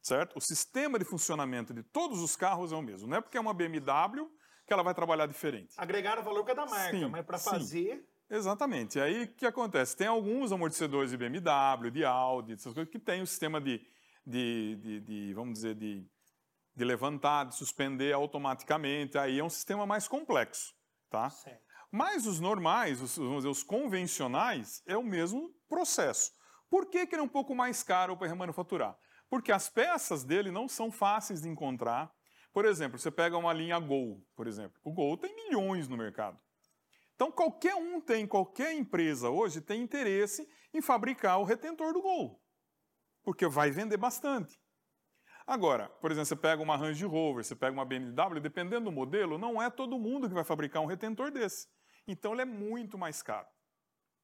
certo? 0.01 0.39
O 0.39 0.41
sistema 0.41 0.99
de 0.99 1.05
funcionamento 1.05 1.75
de 1.75 1.83
todos 1.83 2.23
os 2.23 2.35
carros 2.35 2.73
é 2.73 2.77
o 2.77 2.83
mesmo. 2.83 3.07
Não 3.07 3.19
é 3.19 3.21
porque 3.21 3.37
é 3.37 3.41
uma 3.41 3.53
BMW 3.53 4.31
que 4.67 4.73
ela 4.73 4.83
vai 4.83 4.95
trabalhar 4.95 5.27
diferente. 5.27 5.75
Agregar 5.77 6.19
o 6.19 6.23
valor 6.23 6.45
cada 6.45 6.65
marca, 6.65 6.97
Sim, 6.97 7.07
mas 7.09 7.25
para 7.25 7.39
fazer. 7.39 8.03
Exatamente. 8.31 9.01
Aí 9.01 9.25
o 9.25 9.29
que 9.29 9.47
acontece? 9.47 9.97
Tem 9.97 10.07
alguns 10.07 10.53
amortecedores 10.53 11.11
de 11.11 11.17
BMW, 11.17 11.91
de 11.91 12.05
Audi, 12.05 12.53
essas 12.55 12.75
coisas, 12.75 12.91
que 12.91 12.99
tem 12.99 13.23
o 13.23 13.27
sistema 13.27 13.61
de, 13.61 13.81
de, 14.29 14.77
de- 14.77 15.01
de, 15.01 15.35
vamos 15.35 15.55
dizer, 15.55 15.75
de, 15.75 16.07
de 16.75 16.85
levantar, 16.85 17.45
de 17.45 17.55
suspender 17.55 18.13
automaticamente. 18.13 19.17
Aí 19.19 19.39
é 19.39 19.45
um 19.45 19.51
sistema 19.51 19.87
mais 19.87 20.07
complexo, 20.07 20.75
tá? 21.11 21.31
Certo. 21.31 21.67
Mas 21.91 22.27
os 22.27 22.39
normais, 22.39 23.01
os, 23.01 23.17
vamos 23.17 23.37
dizer, 23.39 23.49
os 23.49 23.63
convencionais, 23.63 24.83
é 24.87 24.97
o 24.97 25.03
mesmo 25.03 25.51
processo. 25.69 26.31
Por 26.69 26.87
que, 26.87 27.07
que 27.07 27.15
ele 27.15 27.23
é 27.23 27.25
um 27.25 27.29
pouco 27.29 27.55
mais 27.55 27.83
caro 27.83 28.17
para 28.17 28.29
remanufaturar? 28.29 28.95
Porque 29.31 29.51
as 29.51 29.69
peças 29.69 30.23
dele 30.23 30.51
não 30.51 30.69
são 30.69 30.91
fáceis 30.91 31.41
de 31.41 31.49
encontrar. 31.49 32.13
Por 32.53 32.65
exemplo, 32.67 32.99
você 32.99 33.11
pega 33.11 33.37
uma 33.39 33.53
linha 33.53 33.79
Gol, 33.79 34.23
por 34.37 34.47
exemplo. 34.47 34.79
O 34.85 34.93
Gol 34.93 35.17
tem 35.17 35.35
milhões 35.35 35.89
no 35.89 35.97
mercado. 35.97 36.39
Então, 37.15 37.33
qualquer 37.33 37.75
um 37.75 38.01
tem, 38.01 38.27
qualquer 38.27 38.75
empresa 38.75 39.29
hoje 39.31 39.61
tem 39.61 39.83
interesse 39.83 40.49
em 40.73 40.81
fabricar 40.81 41.41
o 41.41 41.45
retentor 41.45 41.93
do 41.93 42.01
Gol, 42.03 42.41
porque 43.29 43.47
vai 43.47 43.71
vender 43.71 43.99
bastante. 43.99 44.59
Agora, 45.47 45.91
por 46.01 46.11
exemplo, 46.11 46.25
você 46.25 46.35
pega 46.35 46.63
uma 46.63 46.79
Range 46.79 47.05
Rover, 47.05 47.45
você 47.45 47.55
pega 47.55 47.75
uma 47.75 47.85
BMW, 47.85 48.41
dependendo 48.41 48.87
do 48.87 48.91
modelo, 48.91 49.37
não 49.37 49.61
é 49.61 49.69
todo 49.69 49.99
mundo 49.99 50.31
que 50.31 50.35
vai 50.35 50.45
fabricar 50.45 50.83
um 50.83 50.87
retentor 50.87 51.31
desse. 51.31 51.69
Então, 52.07 52.33
ele 52.33 52.41
é 52.41 52.45
muito 52.47 52.97
mais 52.97 53.21
caro, 53.21 53.47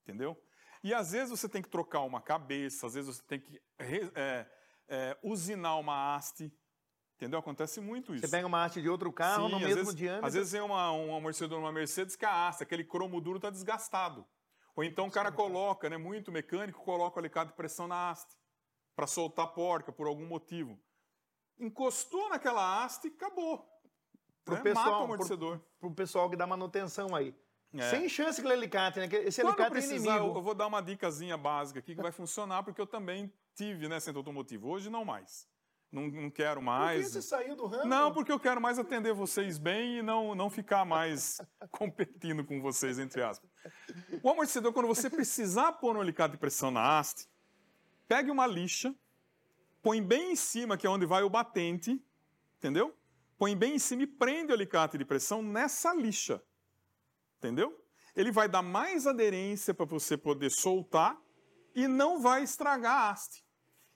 entendeu? 0.03 0.43
E 0.83 0.95
às 0.95 1.13
vezes 1.13 1.39
você 1.39 1.47
tem 1.47 1.61
que 1.61 1.69
trocar 1.69 2.01
uma 2.01 2.19
cabeça, 2.19 2.87
às 2.87 2.95
vezes 2.95 3.15
você 3.15 3.23
tem 3.25 3.41
que 3.41 3.61
é, 3.79 4.47
é, 4.89 5.19
usinar 5.23 5.77
uma 5.77 6.17
haste, 6.17 6.51
entendeu? 7.17 7.41
Acontece 7.41 7.83
muito 7.83 8.15
isso. 8.15 8.27
Você 8.27 8.31
pega 8.31 8.47
uma 8.47 8.65
haste 8.65 8.81
de 8.81 8.89
outro 8.89 9.13
carro 9.13 9.49
Sim, 9.49 9.53
no 9.53 9.61
mesmo 9.61 9.75
vezes, 9.75 9.95
diâmetro. 9.95 10.27
Às 10.27 10.33
vezes 10.33 10.51
tem 10.51 10.63
uma, 10.63 10.93
um 10.93 11.15
amortecedor 11.15 11.61
numa 11.61 11.73
Mercedes 11.73 12.17
que 12.17 12.25
a 12.25 12.49
haste, 12.49 12.63
aquele 12.63 12.85
cromo 12.85 13.21
duro 13.21 13.37
está 13.37 13.51
desgastado. 13.51 14.27
Ou 14.75 14.83
então 14.83 15.09
o 15.09 15.11
cara 15.11 15.31
coloca, 15.31 15.91
né, 15.91 15.99
muito 15.99 16.33
mecânico, 16.33 16.83
coloca 16.83 17.17
o 17.17 17.21
alicate 17.21 17.51
de 17.51 17.57
pressão 17.57 17.87
na 17.87 18.09
haste 18.09 18.35
para 18.95 19.07
soltar 19.07 19.47
a 19.47 19.49
porca 19.49 19.93
por 19.93 20.07
algum 20.07 20.27
motivo. 20.27 20.79
Encostou 21.59 22.29
naquela 22.29 22.85
haste, 22.85 23.09
acabou. 23.09 23.69
Pro 24.45 24.57
né? 24.57 24.63
pessoal, 24.63 24.87
Mata 24.87 24.99
o 24.99 25.05
amortecedor. 25.05 25.61
Pro 25.81 25.95
pessoal 25.95 26.31
que 26.31 26.37
dá 26.37 26.47
manutenção 26.47 27.15
aí. 27.15 27.35
É. 27.77 27.91
Sem 27.91 28.09
chance 28.09 28.41
aquele 28.41 28.55
alicate, 28.55 29.01
né? 29.01 29.09
Esse 29.25 29.43
Quando 29.43 29.55
alicate 29.55 29.69
é 29.69 29.71
precisar, 29.71 30.11
eu 30.11 30.17
inimigo. 30.19 30.39
eu 30.39 30.43
vou 30.43 30.55
dar 30.55 30.67
uma 30.67 30.81
dicasinha 30.81 31.37
básica 31.37 31.81
aqui 31.81 31.95
que 31.97 32.03
vai 32.03 32.13
funcionar, 32.13 32.63
porque 32.63 32.81
eu 32.81 32.87
também 32.87 33.33
tive 33.55 33.89
né, 33.89 33.99
centro 33.99 34.21
automotivo. 34.21 34.69
Hoje 34.69 34.89
não 34.89 35.05
mais. 35.05 35.49
Não, 35.91 36.09
não 36.09 36.31
quero 36.31 36.61
Por 36.61 36.61
que 36.61 36.67
mais. 36.67 37.09
você 37.11 37.23
saiu 37.23 37.55
do 37.57 37.67
ramo? 37.67 37.85
Não, 37.85 38.13
porque 38.13 38.31
eu 38.31 38.39
quero 38.39 38.61
mais 38.61 38.79
atender 38.79 39.13
vocês 39.13 39.59
bem 39.59 39.99
e 39.99 40.03
não, 40.03 40.35
não 40.35 40.51
ficar 40.51 40.85
mais 40.85 41.41
competindo 41.71 42.45
com 42.45 42.61
vocês, 42.61 42.99
entre 42.99 43.23
aspas. 43.23 43.49
O 44.23 44.29
amortecedor, 44.29 44.73
quando 44.73 44.87
você 44.87 45.09
precisar 45.09 45.73
pôr 45.75 45.97
um 45.97 46.01
alicate 46.01 46.33
de 46.33 46.39
pressão 46.39 46.71
na 46.71 46.99
haste, 46.99 47.29
pegue 48.09 48.31
uma 48.31 48.47
lixa, 48.47 48.95
põe 49.83 50.03
bem 50.03 50.33
em 50.33 50.37
cima, 50.37 50.77
que 50.77 50.87
é 50.87 50.91
onde 50.91 51.07
vai 51.07 51.23
o 51.23 51.31
batente, 51.31 52.03
entendeu? 52.59 52.95
Põe 53.39 53.57
bem 53.57 53.75
em 53.75 53.79
cima 53.79 54.03
e 54.03 54.07
prende 54.07 54.53
o 54.53 54.55
alicate 54.55 54.97
de 54.97 55.05
pressão 55.05 55.43
nessa 55.43 55.93
lixa, 55.93 56.43
entendeu? 57.39 57.79
Ele 58.15 58.31
vai 58.31 58.49
dar 58.49 58.63
mais 58.63 59.07
aderência 59.07 59.75
para 59.75 59.85
você 59.85 60.17
poder 60.17 60.51
soltar 60.51 61.21
e 61.75 61.89
não 61.89 62.21
vai 62.21 62.43
estragar 62.45 62.93
a 62.95 63.11
haste. 63.11 63.45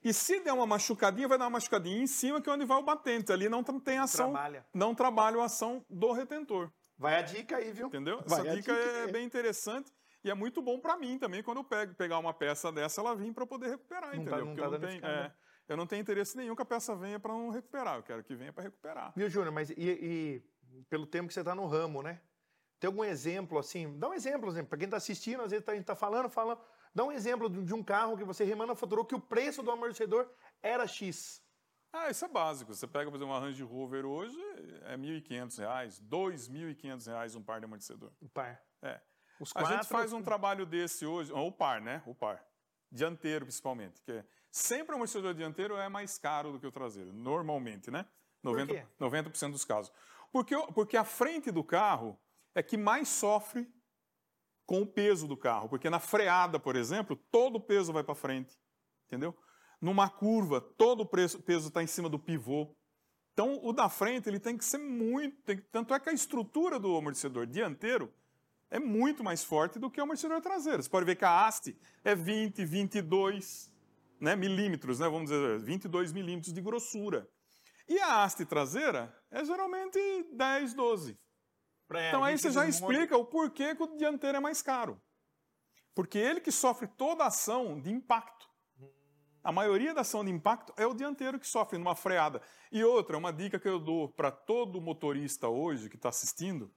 E 0.02 0.12
se 0.12 0.40
der 0.40 0.52
uma 0.52 0.66
machucadinha, 0.66 1.28
vai 1.28 1.38
dar 1.38 1.44
uma 1.44 1.50
machucadinha 1.50 2.02
em 2.02 2.06
cima, 2.06 2.40
que 2.40 2.48
é 2.48 2.52
onde 2.52 2.64
vai 2.64 2.78
o 2.78 2.82
batente. 2.82 3.32
Ali 3.32 3.48
não 3.48 3.62
tem 3.62 3.98
ação, 3.98 4.30
Trabalha. 4.32 4.66
não 4.74 4.94
trabalha 4.94 5.40
a 5.40 5.44
ação 5.44 5.84
do 5.88 6.12
retentor. 6.12 6.70
Vai 6.96 7.16
a 7.16 7.22
dica 7.22 7.56
aí, 7.56 7.70
viu? 7.72 7.86
Entendeu? 7.88 8.22
Vai, 8.26 8.40
Essa 8.40 8.56
dica 8.56 8.72
dica 8.74 8.88
é 8.98 9.04
é- 9.04 9.12
bem 9.12 9.24
interessante 9.24 9.92
e 10.28 10.30
é 10.30 10.35
muito 10.35 10.61
bom 10.62 10.78
para 10.78 10.97
mim 10.97 11.18
também 11.18 11.42
quando 11.42 11.58
eu 11.58 11.64
pego, 11.64 11.94
pegar 11.94 12.18
uma 12.18 12.32
peça 12.35 12.70
dessa, 12.70 13.00
ela 13.00 13.14
vir 13.16 13.32
para 13.32 13.47
poder 13.47 13.68
recuperar, 13.70 14.14
Não 14.14 14.25
tá- 14.25 14.38
entendeu? 14.38 14.38
não 14.44 14.47
Porque 14.54 14.61
tá 14.61 14.66
eu, 14.66 14.70
não 14.73 14.78
tenho, 14.80 14.94
escala. 14.97 15.14
é, 15.14 15.32
eu 15.68 15.76
não 15.76 15.87
tenho 15.87 16.00
interesse 16.02 16.37
nenhum 16.37 16.54
que 16.54 16.62
a 16.62 16.66
peça 16.66 16.94
venha 16.94 17.18
para 17.18 17.32
não 17.32 17.50
recuperar. 17.50 17.97
Eu 17.97 18.02
quero 18.02 18.23
que 18.23 18.35
venha 18.35 18.52
para 18.52 18.62
recuperar. 18.64 19.12
Viu, 19.16 19.28
Júnior? 19.28 19.52
Mas 19.52 19.70
e, 19.70 19.75
e 19.78 20.42
pelo 20.88 21.06
tempo 21.06 21.28
que 21.28 21.35
você 21.35 21.40
está 21.40 21.54
no 21.54 21.66
ramo, 21.66 22.02
né? 22.02 22.20
Tem 22.80 22.87
algum 22.88 23.02
exemplo 23.04 23.58
assim? 23.58 23.99
Dá 23.99 24.08
um 24.08 24.14
exemplo, 24.14 24.49
exemplo. 24.49 24.68
Para 24.68 24.78
quem 24.78 24.85
está 24.87 24.97
assistindo, 24.99 25.42
às 25.42 25.50
vezes 25.50 25.64
tá- 25.66 25.73
a 25.73 25.75
gente 25.75 25.82
está 25.82 25.97
falando, 25.97 26.28
falando. 26.28 26.61
Dá 26.94 27.04
um 27.04 27.11
exemplo 27.12 27.49
de 27.50 27.75
um 27.75 27.82
carro 27.82 28.16
que 28.16 28.25
você 28.25 28.44
remanufaturou 28.44 29.04
que 29.04 29.14
o 29.14 29.20
preço 29.20 29.62
do 29.62 29.70
amortecedor 29.70 30.30
era 30.62 30.87
X. 30.87 31.42
Ah, 31.92 32.11
isso 32.11 32.25
é 32.25 32.28
básico. 32.28 32.75
Você 32.75 32.87
pega, 32.87 33.11
por 33.11 33.16
exemplo, 33.16 33.32
uma 33.35 33.40
Range 33.40 33.62
Rover 33.62 34.04
hoje, 34.06 34.38
é 34.85 34.90
R$ 34.94 34.97
1.500, 34.99 36.00
2.500 36.02 37.06
reais 37.06 37.35
um 37.35 37.42
par 37.42 37.58
de 37.61 37.64
amortecedor. 37.64 38.12
O 38.20 38.28
par. 38.28 38.62
É. 38.82 39.00
Os 39.40 39.52
A 39.54 39.64
gente 39.64 39.87
faz 39.87 40.12
um 40.12 40.23
trabalho 40.23 40.66
desse 40.66 41.07
hoje, 41.07 41.33
ou 41.33 41.49
o 41.49 41.52
par, 41.52 41.80
né? 41.80 42.02
O 42.07 42.14
par. 42.14 42.45
Dianteiro, 42.90 43.45
principalmente. 43.47 44.00
Que 44.02 44.12
é- 44.12 44.25
sempre 44.50 44.92
o 44.92 44.95
amortecedor 44.97 45.35
dianteiro 45.35 45.76
é 45.76 45.88
mais 45.88 46.18
caro 46.18 46.52
do 46.52 46.59
que 46.61 46.66
o 46.66 46.73
traseiro, 46.73 47.12
normalmente, 47.12 47.90
né? 47.90 48.07
90%, 48.45 48.66
quê? 48.68 48.87
90% 48.99 49.50
dos 49.52 49.64
casos. 49.64 49.92
Porque, 50.33 50.57
porque 50.73 50.97
a 50.97 51.04
frente 51.04 51.50
do 51.50 51.62
carro 51.64 52.18
é 52.54 52.62
que 52.62 52.76
mais 52.76 53.09
sofre 53.09 53.68
com 54.66 54.83
o 54.83 54.87
peso 54.87 55.26
do 55.26 55.37
carro. 55.37 55.68
Porque 55.68 55.88
na 55.90 55.99
freada, 55.99 56.59
por 56.59 56.76
exemplo, 56.76 57.16
todo 57.30 57.57
o 57.57 57.61
peso 57.61 57.92
vai 57.92 58.04
para 58.04 58.14
frente. 58.14 58.57
Entendeu? 59.07 59.37
Numa 59.80 60.09
curva, 60.09 60.61
todo 60.61 61.00
o 61.02 61.07
peso 61.07 61.38
está 61.68 61.83
em 61.83 61.87
cima 61.87 62.09
do 62.09 62.18
pivô. 62.18 62.75
Então, 63.33 63.59
o 63.62 63.73
da 63.73 63.88
frente 63.88 64.28
ele 64.28 64.40
tem 64.40 64.57
que 64.59 64.64
ser 64.64 64.78
muito. 64.78 65.42
que- 65.45 65.57
tanto 65.71 65.95
é 65.95 66.00
que 66.00 66.09
a 66.11 66.12
estrutura 66.12 66.78
do 66.78 66.97
amortecedor 66.97 67.47
dianteiro 67.47 68.12
é 68.70 68.78
muito 68.78 69.25
mais 69.25 69.42
forte 69.42 69.78
do 69.78 69.90
que 69.90 70.00
o 70.00 70.02
amortecedor 70.02 70.40
traseiro. 70.40 70.82
Você 70.82 70.88
pode 70.88 71.06
ver 71.06 71.16
que 71.16 71.25
a 71.25 71.46
haste 71.46 71.76
é 72.04 72.14
20, 72.14 72.64
22 72.64 73.72
né, 74.20 74.37
milímetros, 74.37 74.98
né, 74.98 75.08
vamos 75.08 75.30
dizer, 75.30 75.58
22 75.60 76.12
milímetros 76.12 76.52
de 76.52 76.60
grossura. 76.60 77.28
E 77.88 77.98
a 77.98 78.22
haste 78.22 78.44
traseira 78.44 79.14
é 79.30 79.44
geralmente 79.44 79.98
10, 80.32 80.75
12. 80.75 81.18
É, 81.90 82.08
Então 82.08 82.22
aí 82.22 82.37
você 82.37 82.50
já 82.50 82.66
explica 82.66 83.16
o 83.16 83.25
porquê 83.25 83.75
que 83.75 83.82
o 83.82 83.96
dianteiro 83.96 84.37
é 84.37 84.40
mais 84.40 84.60
caro. 84.60 85.00
Porque 85.94 86.18
ele 86.18 86.40
que 86.40 86.52
sofre 86.52 86.87
toda 86.87 87.25
a 87.25 87.28
ação 87.28 87.80
de 87.80 87.90
impacto. 87.90 88.46
A 89.42 89.50
maioria 89.50 89.94
da 89.94 90.02
ação 90.02 90.22
de 90.22 90.30
impacto 90.30 90.75
é 90.76 90.87
o 90.87 90.92
dianteiro 90.92 91.38
que 91.40 91.46
sofre 91.46 91.78
numa 91.78 91.94
freada. 91.94 92.42
E 92.70 92.84
outra, 92.84 93.16
uma 93.16 93.32
dica 93.32 93.58
que 93.58 93.68
eu 93.68 93.78
dou 93.78 94.08
para 94.08 94.30
todo 94.30 94.80
motorista 94.80 95.48
hoje 95.48 95.88
que 95.88 95.96
está 95.96 96.10
assistindo, 96.10 96.70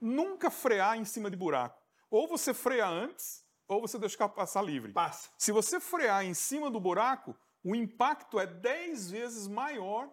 nunca 0.00 0.50
frear 0.50 0.96
em 0.96 1.04
cima 1.04 1.30
de 1.30 1.36
buraco. 1.36 1.82
Ou 2.10 2.26
você 2.26 2.54
freia 2.54 2.86
antes, 2.86 3.44
ou 3.66 3.80
você 3.80 3.98
deixa 3.98 4.28
passar 4.28 4.62
livre. 4.62 4.92
Passa. 4.92 5.30
Se 5.36 5.52
você 5.52 5.78
frear 5.78 6.24
em 6.24 6.34
cima 6.34 6.70
do 6.70 6.80
buraco, 6.80 7.36
o 7.62 7.74
impacto 7.74 8.40
é 8.40 8.46
10 8.46 9.10
vezes 9.10 9.46
maior 9.46 10.08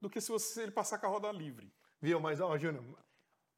do 0.00 0.10
que 0.10 0.20
se 0.20 0.30
você 0.30 0.62
ele 0.62 0.72
passar 0.72 0.98
com 0.98 1.06
a 1.06 1.10
roda 1.10 1.32
livre. 1.32 1.72
Viu? 2.00 2.20
Mas, 2.20 2.40
ó, 2.40 2.56
Júnior, 2.56 2.84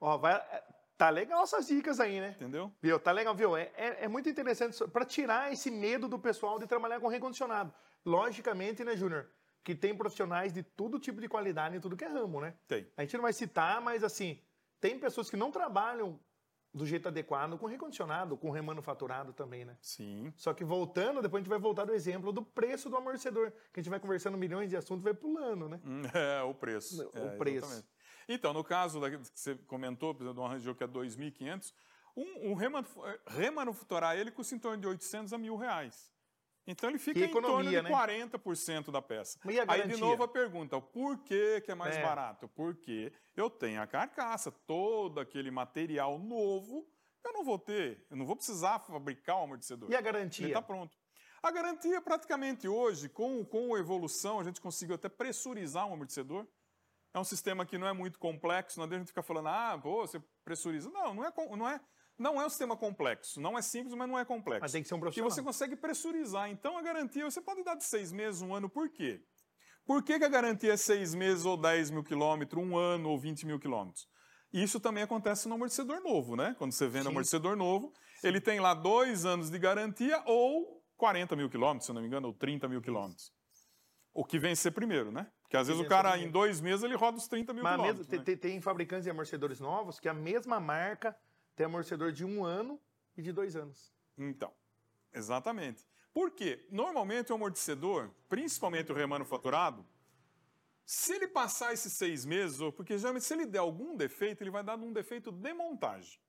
ó, 0.01 0.17
vai, 0.17 0.35
é, 0.35 0.65
tá 0.97 1.11
legal 1.11 1.43
essas 1.43 1.67
dicas 1.67 2.01
aí, 2.01 2.21
né? 2.21 2.31
Entendeu? 2.37 2.73
Viu? 2.81 2.99
Tá 2.99 3.13
legal, 3.13 3.35
viu? 3.35 3.57
É, 3.57 3.71
é, 3.77 4.05
é 4.05 4.09
muito 4.09 4.29
interessante 4.29 4.77
para 4.89 5.05
tirar 5.05 5.53
esse 5.53 5.71
medo 5.71 6.09
do 6.09 6.19
pessoal 6.19 6.59
de 6.59 6.67
trabalhar 6.67 7.01
com 7.01 7.09
recondicionado. 7.09 7.73
Logicamente, 8.05 8.85
né, 8.85 8.97
Júnior? 8.97 9.29
Que 9.65 9.75
tem 9.75 9.97
profissionais 9.97 10.53
de 10.53 10.63
todo 10.63 10.99
tipo 10.99 11.21
de 11.21 11.29
qualidade 11.29 11.77
em 11.77 11.81
tudo 11.81 11.97
que 11.97 12.05
é 12.05 12.09
ramo, 12.09 12.41
né? 12.41 12.55
Tem. 12.67 12.89
A 12.97 13.03
gente 13.03 13.15
não 13.15 13.23
vai 13.23 13.33
citar, 13.33 13.81
mas 13.81 14.03
assim, 14.03 14.41
tem 14.83 14.99
pessoas 14.99 15.31
que 15.31 15.37
não 15.37 15.51
trabalham 15.53 16.19
do 16.75 16.85
jeito 16.87 17.07
adequado 17.07 17.57
com 17.59 17.67
recondicionado, 17.67 18.37
com 18.37 18.51
remanufaturado 18.51 19.33
também, 19.33 19.65
né? 19.65 19.77
Sim. 19.81 20.33
Só 20.37 20.53
que 20.53 20.65
voltando, 20.65 21.23
depois 21.23 21.41
a 21.41 21.43
gente 21.45 21.51
vai 21.51 21.59
voltar 21.59 21.85
do 21.85 21.95
exemplo 21.95 22.33
do 22.33 22.43
preço 22.43 22.91
do 22.91 22.97
amortecedor, 22.97 23.53
que 23.73 23.79
a 23.79 23.83
gente 23.83 23.91
vai 23.91 24.01
conversando 24.01 24.37
milhões 24.37 24.69
de 24.71 24.77
assuntos, 24.77 25.05
vai 25.05 25.15
pulando, 25.15 25.69
né? 25.69 25.81
Hum, 25.85 26.03
É, 26.15 26.43
o 26.43 26.53
preço. 26.55 27.07
O 27.15 27.19
É, 27.19 27.37
preço. 27.37 27.59
exatamente. 27.67 27.89
Então, 28.29 28.53
no 28.53 28.65
caso 28.65 29.01
da, 29.01 29.11
que 29.11 29.19
você 29.19 29.55
comentou, 29.67 30.15
por 30.15 30.23
exemplo, 30.25 30.35
de 30.35 30.41
um 30.41 30.47
arranjo 30.47 30.75
que 30.75 30.83
é 30.83 30.89
2.500, 30.89 31.73
um, 32.17 32.51
um 32.51 32.55
remanuf- 32.55 32.99
remanufaturar 33.29 34.17
ele 34.17 34.31
custa 34.31 34.55
em 34.55 34.59
torno 34.59 34.79
de 34.81 34.87
800 34.89 35.33
a 35.33 35.39
mil 35.39 35.57
reais. 35.57 36.11
Então 36.67 36.89
ele 36.89 36.99
fica 36.99 37.19
Que 37.19 37.27
em 37.27 37.31
torno 37.33 37.49
economia, 37.49 37.83
de 37.83 37.89
né? 37.89 37.91
40% 37.91 38.91
da 38.93 39.03
peça. 39.03 39.39
E 39.51 39.59
Aí 39.59 39.89
de 39.89 39.97
novo 39.97 40.23
a 40.23 40.29
pergunta, 40.29 40.81
por 40.81 41.19
que, 41.19 41.61
que 41.63 41.73
é 41.73 41.75
mais 41.75 41.97
É. 41.97 42.03
barato? 42.03 42.49
Porque 42.49 43.13
eu 43.37 43.51
tenho 43.51 43.83
a 43.83 43.87
carcaça, 43.87 44.51
todo 44.53 45.19
aquele 45.19 45.51
material 45.51 46.19
novo, 46.19 46.87
eu 47.25 47.33
não 47.33 47.45
vou 47.45 47.59
ter, 47.59 48.07
eu 48.11 48.17
não 48.17 48.25
vou 48.25 48.37
precisar 48.37 48.79
fabricar 48.79 49.41
o 49.41 49.45
amortecedor. 49.45 49.91
E 49.91 49.95
a 49.95 49.99
Ele 49.99 50.05
garantia? 50.05 50.47
está 50.47 50.63
pronto. 50.63 50.97
A 51.43 51.51
garantia, 51.51 52.01
praticamente 52.01 52.69
hoje, 52.69 53.09
com, 53.09 53.45
com 53.45 53.75
a 53.75 53.79
evolução, 53.81 54.39
a 54.39 54.45
gente 54.45 54.61
conseguiu 54.61 54.95
até 54.95 55.09
pressurizar 55.09 55.89
um 55.89 55.95
amortecedor. 55.95 56.47
É 57.13 57.19
um 57.19 57.25
sistema 57.25 57.67
que 57.67 57.77
não 57.77 57.89
é 57.89 57.93
muito 57.93 58.19
complexo, 58.19 58.79
não 58.79 58.85
adianta 58.85 59.01
a 59.01 59.03
gente 59.03 59.09
ficar 59.09 59.25
falando, 59.25 59.49
ah, 59.49 59.79
pô, 59.83 60.07
você 60.07 60.23
pressuriza. 60.45 60.89
Não, 60.91 61.13
não 61.13 61.25
é, 61.25 61.33
não 61.57 61.69
é, 61.69 61.81
não 62.19 62.41
é 62.41 62.47
um 62.47 62.49
sistema 62.49 62.77
complexo. 62.77 63.41
Não 63.41 63.59
é 63.59 63.63
simples, 63.63 63.95
mas 63.95 64.09
não 64.09 64.19
é 64.19 64.25
complexo. 64.25 64.61
Mas 64.63 64.73
tem 64.73 64.83
que 64.83 64.89
ser 64.89 64.95
um 64.95 64.99
E 64.99 65.01
profissional. 65.01 65.31
você 65.31 65.43
consegue 65.43 65.77
pressurizar. 65.77 66.49
Então, 66.51 66.77
a 66.79 66.83
garantia, 66.83 67.25
você 67.25 67.41
pode 67.41 67.63
dar 67.63 67.75
de 67.75 67.85
seis 67.85 68.13
meses, 68.13 68.43
um 68.43 68.55
ano, 68.55 68.69
por 68.69 68.89
quê? 68.91 69.21
Por 69.85 70.03
que, 70.05 70.19
que 70.19 70.25
a 70.25 70.29
garantia 70.29 70.73
é 70.73 70.77
seis 70.77 71.13
meses 71.15 71.45
ou 71.45 71.57
10 71.57 71.91
mil 71.91 72.05
quilômetros, 72.05 72.63
um 72.63 72.77
ano 72.77 73.09
ou 73.11 73.19
20 73.19 73.45
mil 73.47 73.59
quilômetros? 73.59 74.07
Isso 74.53 74.79
também 74.79 75.03
acontece 75.03 75.49
no 75.49 75.55
amortecedor 75.57 76.01
novo, 76.03 76.37
né? 76.37 76.55
Quando 76.59 76.73
você 76.73 76.87
vende 76.87 77.05
Sim. 77.05 77.11
amortecedor 77.11 77.57
novo, 77.57 77.93
ele 78.23 78.41
tem 78.41 78.61
lá 78.61 78.75
dois 78.75 79.25
anos 79.25 79.51
de 79.51 79.59
garantia 79.59 80.23
ou 80.27 80.81
40 80.97 81.35
mil 81.35 81.51
quilômetros, 81.51 81.87
se 81.87 81.93
não 81.93 82.01
me 82.01 82.07
engano, 82.07 82.29
ou 82.29 82.35
30 82.35 82.69
mil 82.69 82.81
quilômetros. 82.81 83.33
O 84.15 84.25
que 84.25 84.39
vencer 84.39 84.71
primeiro, 84.73 85.11
né? 85.11 85.27
Porque 85.43 85.57
às 85.57 85.67
vezes 85.67 85.83
o 85.83 85.89
cara, 85.89 86.17
em 86.19 86.31
dois 86.31 86.61
meses, 86.61 86.85
ele 86.85 86.95
roda 86.95 87.17
os 87.17 87.27
30 87.27 87.53
mil 87.55 87.63
Mas 87.65 87.73
quilômetros. 87.73 88.07
mesmo, 88.07 88.11
tem, 88.11 88.19
né? 88.19 88.25
tem- 88.25 88.37
tem 88.53 88.61
fabricantes 88.61 89.05
de 89.05 89.11
amortecedores 89.11 89.59
novos 89.59 89.99
que 89.99 90.09
a 90.09 90.15
mesma 90.15 90.61
marca 90.61 91.17
tem 91.55 91.67
amortecedor 91.67 92.13
de 92.13 92.25
um 92.25 92.45
ano 92.45 92.81
e 93.17 93.23
de 93.23 93.33
dois 93.33 93.57
anos. 93.57 93.93
Então, 94.17 94.53
exatamente. 95.13 95.87
Por 96.13 96.31
quê? 96.31 96.67
Normalmente 96.71 97.33
o 97.33 97.35
amortecedor, 97.35 98.11
principalmente 98.29 98.93
o 98.93 98.95
remanufaturado, 98.95 99.87
se 100.85 101.15
ele 101.15 101.29
passar 101.29 101.73
esses 101.73 101.93
seis 101.93 102.25
meses, 102.25 102.59
porque 102.77 102.99
geralmente 102.99 103.25
se 103.25 103.33
ele 103.33 103.47
der 103.47 103.61
algum 103.61 103.97
defeito, 103.97 104.43
ele 104.43 104.51
vai 104.51 104.63
dar 104.63 104.77
um 104.77 104.93
defeito 104.93 105.31
de 105.31 105.55
montagem. 105.55 106.21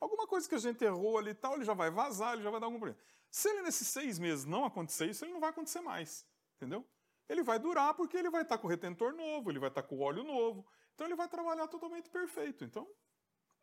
Alguma 0.00 0.26
coisa 0.26 0.48
que 0.48 0.54
a 0.54 0.58
gente 0.58 0.84
errou 0.84 1.18
ali 1.18 1.30
e 1.30 1.34
tal, 1.34 1.54
ele 1.54 1.64
já 1.64 1.74
vai 1.74 1.90
vazar, 1.90 2.34
ele 2.34 2.42
já 2.42 2.50
vai 2.50 2.60
dar 2.60 2.66
algum 2.66 2.78
problema. 2.78 3.00
Se 3.30 3.48
ele 3.48 3.62
nesses 3.62 3.88
seis 3.88 4.18
meses 4.18 4.44
não 4.44 4.64
acontecer 4.64 5.06
isso, 5.06 5.24
ele 5.24 5.32
não 5.32 5.40
vai 5.40 5.50
acontecer 5.50 5.80
mais. 5.80 6.26
Entendeu? 6.56 6.86
Ele 7.28 7.42
vai 7.42 7.58
durar 7.58 7.94
porque 7.94 8.16
ele 8.16 8.30
vai 8.30 8.42
estar 8.42 8.58
com 8.58 8.66
o 8.66 8.70
retentor 8.70 9.12
novo, 9.14 9.50
ele 9.50 9.58
vai 9.58 9.68
estar 9.68 9.82
com 9.82 9.96
o 9.96 10.00
óleo 10.00 10.22
novo. 10.22 10.66
Então 10.94 11.06
ele 11.06 11.16
vai 11.16 11.28
trabalhar 11.28 11.66
totalmente 11.66 12.08
perfeito. 12.08 12.64
Então, 12.64 12.88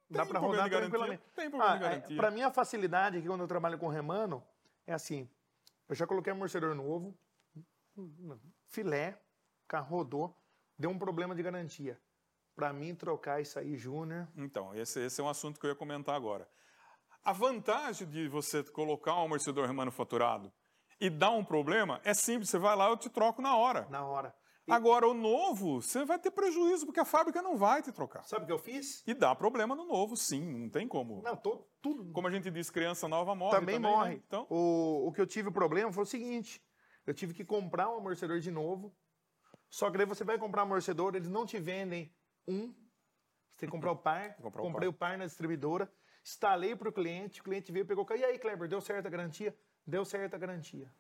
Dá 0.10 0.22
tem 0.24 0.32
para 0.32 0.40
problema 0.40 0.64
rodar 0.64 0.80
tranquilamente. 0.80 1.24
Tem 1.36 1.50
problema 1.50 1.74
Ah, 1.74 1.78
garantia. 1.78 2.18
Para 2.18 2.32
mim, 2.32 2.42
a 2.42 2.52
facilidade 2.52 3.18
aqui 3.18 3.28
quando 3.28 3.42
eu 3.42 3.48
trabalho 3.48 3.78
com 3.78 3.88
remano 3.88 4.44
é 4.86 4.94
assim: 4.94 5.30
eu 5.90 5.96
já 5.96 6.06
coloquei 6.06 6.32
amortecedor 6.32 6.76
novo, 6.76 7.18
filé, 8.68 9.20
carro 9.68 9.98
rodou, 9.98 10.38
deu 10.78 10.90
um 10.90 10.98
problema 11.00 11.34
de 11.36 11.42
garantia. 11.42 12.00
Para 12.56 12.72
mim, 12.72 12.96
trocar 12.96 13.42
isso 13.42 13.60
aí, 13.60 13.76
Júnior. 13.76 14.28
Então, 14.38 14.74
esse, 14.76 15.00
esse 15.02 15.20
é 15.20 15.24
um 15.24 15.28
assunto 15.30 15.60
que 15.60 15.66
eu 15.66 15.72
ia 15.72 15.76
comentar 15.76 16.16
agora. 16.16 16.48
A 17.24 17.34
vantagem 17.34 18.08
de 18.08 18.30
você 18.30 18.64
colocar 18.64 19.16
um 19.16 19.26
amortecedor 19.26 19.68
remanufaturado 19.68 20.54
e 21.02 21.10
dar 21.10 21.32
um 21.32 21.44
problema 21.44 22.00
é 22.04 22.14
simples, 22.14 22.50
você 22.50 22.58
vai 22.58 22.76
lá 22.76 22.88
eu 22.90 22.96
te 22.96 23.10
troco 23.10 23.42
na 23.42 23.58
hora. 23.58 23.88
na 23.90 24.06
hora. 24.06 24.34
Agora, 24.68 25.08
o 25.08 25.14
novo, 25.14 25.82
você 25.82 26.04
vai 26.06 26.18
ter 26.18 26.32
prejuízo, 26.32 26.86
porque 26.88 27.00
a 27.00 27.06
fábrica 27.06 27.42
não 27.42 27.56
vai 27.56 27.84
te 27.84 27.92
trocar. 27.92 28.24
Sabe 28.24 28.44
o 28.44 28.48
que 28.48 28.52
eu 28.52 28.58
fiz? 28.58 29.04
E 29.06 29.14
dá 29.14 29.36
problema 29.36 29.76
no 29.76 29.86
novo, 29.86 30.18
sim, 30.18 30.42
não 30.42 30.70
tem 30.70 30.88
como. 30.88 31.22
Não, 31.22 31.36
tô, 31.36 31.68
tudo. 31.82 32.12
Como 32.12 32.28
a 32.28 32.32
gente 32.32 32.50
diz, 32.50 32.70
criança 32.72 33.08
nova 33.08 33.36
morre 33.36 33.60
também, 33.60 33.76
também, 33.76 33.92
morre. 33.92 34.10
né? 34.16 34.22
Então, 34.26 34.48
O, 34.50 35.08
o 35.08 35.12
que 35.12 35.22
eu 35.22 35.28
tive 35.28 35.52
problema 35.52 35.92
foi 35.92 36.02
o 36.04 36.06
seguinte: 36.08 36.64
eu 37.06 37.14
tive 37.14 37.34
que 37.34 37.46
comprar 37.46 37.90
um 37.92 37.98
amortecedor 37.98 38.40
de 38.40 38.50
novo. 38.50 38.92
Só 39.70 39.92
que 39.92 39.98
daí 39.98 40.06
você 40.06 40.24
vai 40.24 40.38
comprar 40.40 40.62
um 40.64 40.66
amortecedor, 40.66 41.16
eles 41.16 41.30
não 41.30 41.46
te 41.46 41.60
vendem 41.60 42.12
um. 42.48 42.68
Você 43.52 43.60
tem 43.60 43.70
que 43.70 43.72
comprar 43.72 43.92
o 43.92 43.98
par. 43.98 44.36
Comprar 44.42 44.62
o 44.62 44.66
Comprei 44.66 44.88
o 44.90 44.94
par 44.94 45.18
na 45.18 45.26
distribuidora. 45.26 45.92
Instalei 46.24 46.76
para 46.76 46.90
o 46.90 46.92
cliente. 46.92 47.40
O 47.40 47.44
cliente 47.44 47.72
veio, 47.72 47.86
pegou. 47.86 48.04
o 48.04 48.08
carro. 48.08 48.20
E 48.20 48.26
aí, 48.26 48.40
Kleber, 48.40 48.68
deu 48.68 48.82
certo 48.82 49.06
a 49.06 49.10
garantia? 49.10 49.56
Deu 49.86 50.04
certo 50.04 50.34
a 50.34 50.38
garantia. 50.40 50.92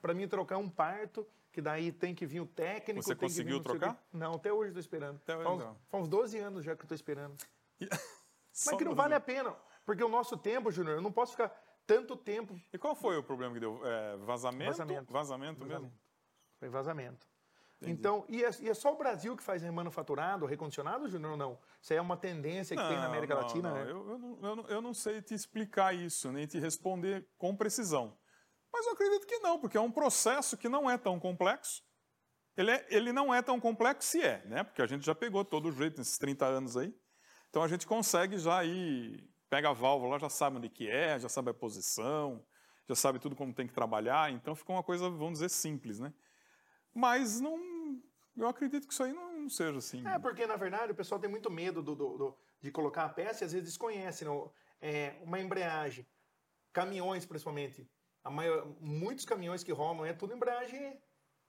para 0.00 0.14
mim 0.14 0.26
trocar 0.28 0.58
um 0.58 0.68
parto, 0.70 1.26
que 1.52 1.60
daí 1.60 1.92
tem 1.92 2.14
que 2.14 2.24
vir 2.24 2.40
o 2.40 2.46
técnico. 2.46 3.02
Você 3.02 3.14
tem 3.14 3.28
que 3.28 3.34
vir 3.34 3.42
conseguiu 3.42 3.56
não 3.56 3.62
trocar? 3.62 4.02
Não, 4.12 4.34
até 4.34 4.52
hoje 4.52 4.72
tô 4.72 4.80
esperando. 4.80 5.16
Até 5.16 5.36
hoje 5.36 5.44
faz, 5.44 5.56
uns- 5.56 5.64
não. 5.64 5.76
faz 5.88 6.02
uns 6.02 6.08
12 6.08 6.38
anos 6.38 6.64
já 6.64 6.74
que 6.74 6.86
tô 6.86 6.94
esperando. 6.94 7.36
Mas 8.66 8.76
que 8.76 8.84
não 8.84 8.94
vale 8.94 9.14
a 9.14 9.20
pena, 9.20 9.54
porque 9.84 10.02
o 10.02 10.08
nosso 10.08 10.36
tempo, 10.36 10.70
Júnior, 10.70 10.96
eu 10.96 11.02
não 11.02 11.12
posso 11.12 11.32
ficar 11.32 11.48
tanto 11.86 12.16
tempo. 12.16 12.58
E 12.72 12.78
qual 12.78 12.94
foi 12.94 13.16
o 13.16 13.22
problema 13.22 13.54
que 13.54 13.60
deu? 13.60 13.80
É, 13.84 14.16
vazamento? 14.18 14.70
Vazamento. 14.70 15.12
Vazamento 15.12 15.60
mesmo? 15.60 15.72
Vazamento. 15.72 16.02
Foi 16.58 16.68
vazamento. 16.68 17.26
Então, 17.84 18.24
e 18.28 18.44
é, 18.44 18.50
e 18.60 18.68
é 18.68 18.74
só 18.74 18.92
o 18.92 18.96
Brasil 18.96 19.36
que 19.36 19.42
faz 19.42 19.60
remanufaturado, 19.62 20.46
recondicionado, 20.46 21.08
Júnior, 21.08 21.32
ou 21.32 21.36
não? 21.36 21.58
Isso 21.80 21.92
aí 21.92 21.98
é 21.98 22.02
uma 22.02 22.16
tendência 22.16 22.76
que 22.76 22.82
tem 22.82 22.96
na 22.96 23.06
América 23.06 23.34
não, 23.34 23.42
Latina, 23.42 23.70
não. 23.70 23.76
né? 23.76 23.90
Eu, 23.90 24.10
eu 24.10 24.18
não, 24.18 24.38
eu, 24.40 24.56
não, 24.56 24.68
eu 24.68 24.82
não 24.82 24.94
sei 24.94 25.20
te 25.20 25.34
explicar 25.34 25.92
isso, 25.92 26.30
nem 26.30 26.46
te 26.46 26.60
responder 26.60 27.26
com 27.36 27.56
precisão. 27.56 28.16
Mas 28.72 28.86
eu 28.86 28.92
acredito 28.92 29.26
que 29.26 29.38
não, 29.40 29.58
porque 29.58 29.76
é 29.76 29.80
um 29.80 29.90
processo 29.92 30.56
que 30.56 30.68
não 30.68 30.90
é 30.90 30.96
tão 30.96 31.20
complexo. 31.20 31.82
Ele, 32.56 32.70
é- 32.70 32.86
ele 32.90 33.12
não 33.12 33.32
é 33.32 33.40
tão 33.42 33.58
complexo 33.60 34.08
se 34.08 34.22
é, 34.22 34.44
né? 34.46 34.62
Porque 34.64 34.82
a 34.82 34.86
gente 34.86 35.04
já 35.04 35.14
pegou 35.14 35.44
todo 35.44 35.68
o 35.68 35.72
jeito 35.72 35.98
nesses 35.98 36.18
30 36.18 36.46
anos 36.46 36.76
aí. 36.76 36.94
Então 37.48 37.62
a 37.62 37.68
gente 37.68 37.86
consegue 37.86 38.38
já 38.38 38.64
ir, 38.64 39.28
pega 39.50 39.70
a 39.70 39.72
válvula, 39.72 40.18
já 40.18 40.28
sabe 40.28 40.56
onde 40.56 40.68
que 40.68 40.88
é, 40.88 41.18
já 41.18 41.28
sabe 41.28 41.50
a 41.50 41.54
posição, 41.54 42.44
já 42.88 42.94
sabe 42.94 43.18
tudo 43.18 43.36
como 43.36 43.54
tem 43.54 43.66
que 43.66 43.72
trabalhar. 43.74 44.30
Então 44.32 44.54
fica 44.54 44.72
uma 44.72 44.82
coisa, 44.82 45.08
vamos 45.10 45.34
dizer, 45.34 45.48
simples, 45.50 45.98
né? 45.98 46.12
Mas 46.94 47.40
não, 47.40 47.58
eu 48.36 48.46
acredito 48.48 48.86
que 48.86 48.92
isso 48.92 49.02
aí 49.02 49.12
não 49.12 49.48
seja 49.48 49.78
assim. 49.78 50.06
É, 50.06 50.18
porque 50.18 50.46
na 50.46 50.56
verdade 50.56 50.92
o 50.92 50.94
pessoal 50.94 51.20
tem 51.20 51.28
muito 51.30 51.50
medo 51.50 51.82
do, 51.82 51.94
do- 51.94 52.16
do- 52.18 52.38
de 52.60 52.70
colocar 52.70 53.04
a 53.04 53.08
peça 53.08 53.44
e 53.44 53.46
às 53.46 53.52
vezes 53.52 53.68
desconhece. 53.68 54.24
Não? 54.24 54.52
É, 54.80 55.16
uma 55.22 55.40
embreagem, 55.40 56.06
caminhões 56.72 57.24
principalmente. 57.24 57.88
A 58.24 58.30
maior, 58.30 58.66
muitos 58.80 59.24
caminhões 59.24 59.64
que 59.64 59.72
rolam 59.72 60.04
é 60.04 60.12
tudo 60.12 60.34
embreagem 60.34 60.98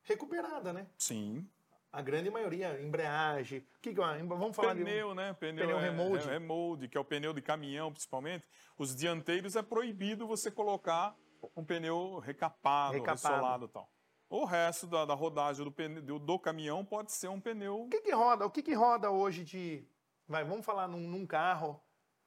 recuperada, 0.04 0.74
né? 0.74 0.88
Sim. 0.98 1.48
A 1.92 2.02
grande 2.02 2.32
maioria, 2.32 2.82
embreagem. 2.82 3.60
O 3.60 3.80
que 3.80 3.94
que 3.94 4.02
é 4.02 4.24
Vamos 4.24 4.56
falar 4.56 4.74
de. 4.74 4.84
Pneu, 4.84 5.14
né? 5.14 5.34
Pneu, 5.34 5.68
pneu 5.68 5.78
é, 5.78 5.82
remold. 5.82 6.28
É, 6.28 6.32
remold, 6.32 6.88
que 6.88 6.98
é 6.98 7.00
o 7.00 7.06
pneu 7.06 7.34
de 7.34 7.42
caminhão, 7.42 7.92
principalmente. 7.92 8.44
Os 8.78 8.96
dianteiros 8.96 9.56
é 9.56 9.62
proibido 9.62 10.26
você 10.26 10.50
colocar 10.50 11.16
um 11.56 11.64
pneu 11.64 12.18
recapado, 12.18 12.94
Recapado. 12.94 13.22
ressolado 13.22 13.66
e 13.66 13.70
tal. 13.70 13.88
O 14.28 14.46
resto 14.46 14.88
da, 14.88 15.06
da 15.06 15.14
rodagem 15.14 15.64
do, 15.64 15.72
pneu, 15.72 16.18
do 16.18 16.40
caminhão 16.40 16.84
pode 16.84 17.12
ser 17.12 17.28
um 17.28 17.40
pneu. 17.40 17.84
O 17.84 17.90
que 17.90 18.02
que 18.02 18.12
roda? 18.12 18.46
O 18.48 18.50
que 18.50 18.64
que 18.64 18.74
roda 18.74 19.12
hoje 19.12 19.44
de. 19.44 19.88
Vai, 20.28 20.44
vamos 20.44 20.66
falar 20.66 20.88
num, 20.88 21.08
num 21.08 21.28
carro 21.28 21.80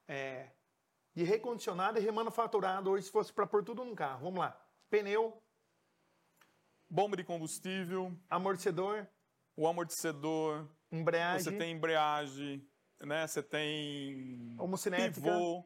é, 0.07 0.51
de 1.17 1.25
recondicionado 1.25 1.99
e 1.99 2.03
remanufaturado 2.03 2.91
hoje, 2.91 3.07
se 3.07 3.11
fosse 3.11 3.33
para 3.33 3.47
pôr 3.47 3.65
tudo 3.65 3.83
num 3.83 3.95
carro. 3.95 4.25
Vamos 4.25 4.39
lá. 4.39 4.61
Pneu, 4.91 5.43
Bomba 6.89 7.17
de 7.17 7.25
combustível, 7.25 8.17
amortecedor, 8.31 9.09
o 9.57 9.67
amortecedor, 9.67 10.69
embreagem. 10.93 11.43
você 11.43 11.59
tem 11.59 11.73
embreagem, 11.73 12.71
né? 13.01 13.27
Você 13.27 13.43
tem 13.43 14.55
Homocinética. 14.57 15.21
pivô. 15.21 15.65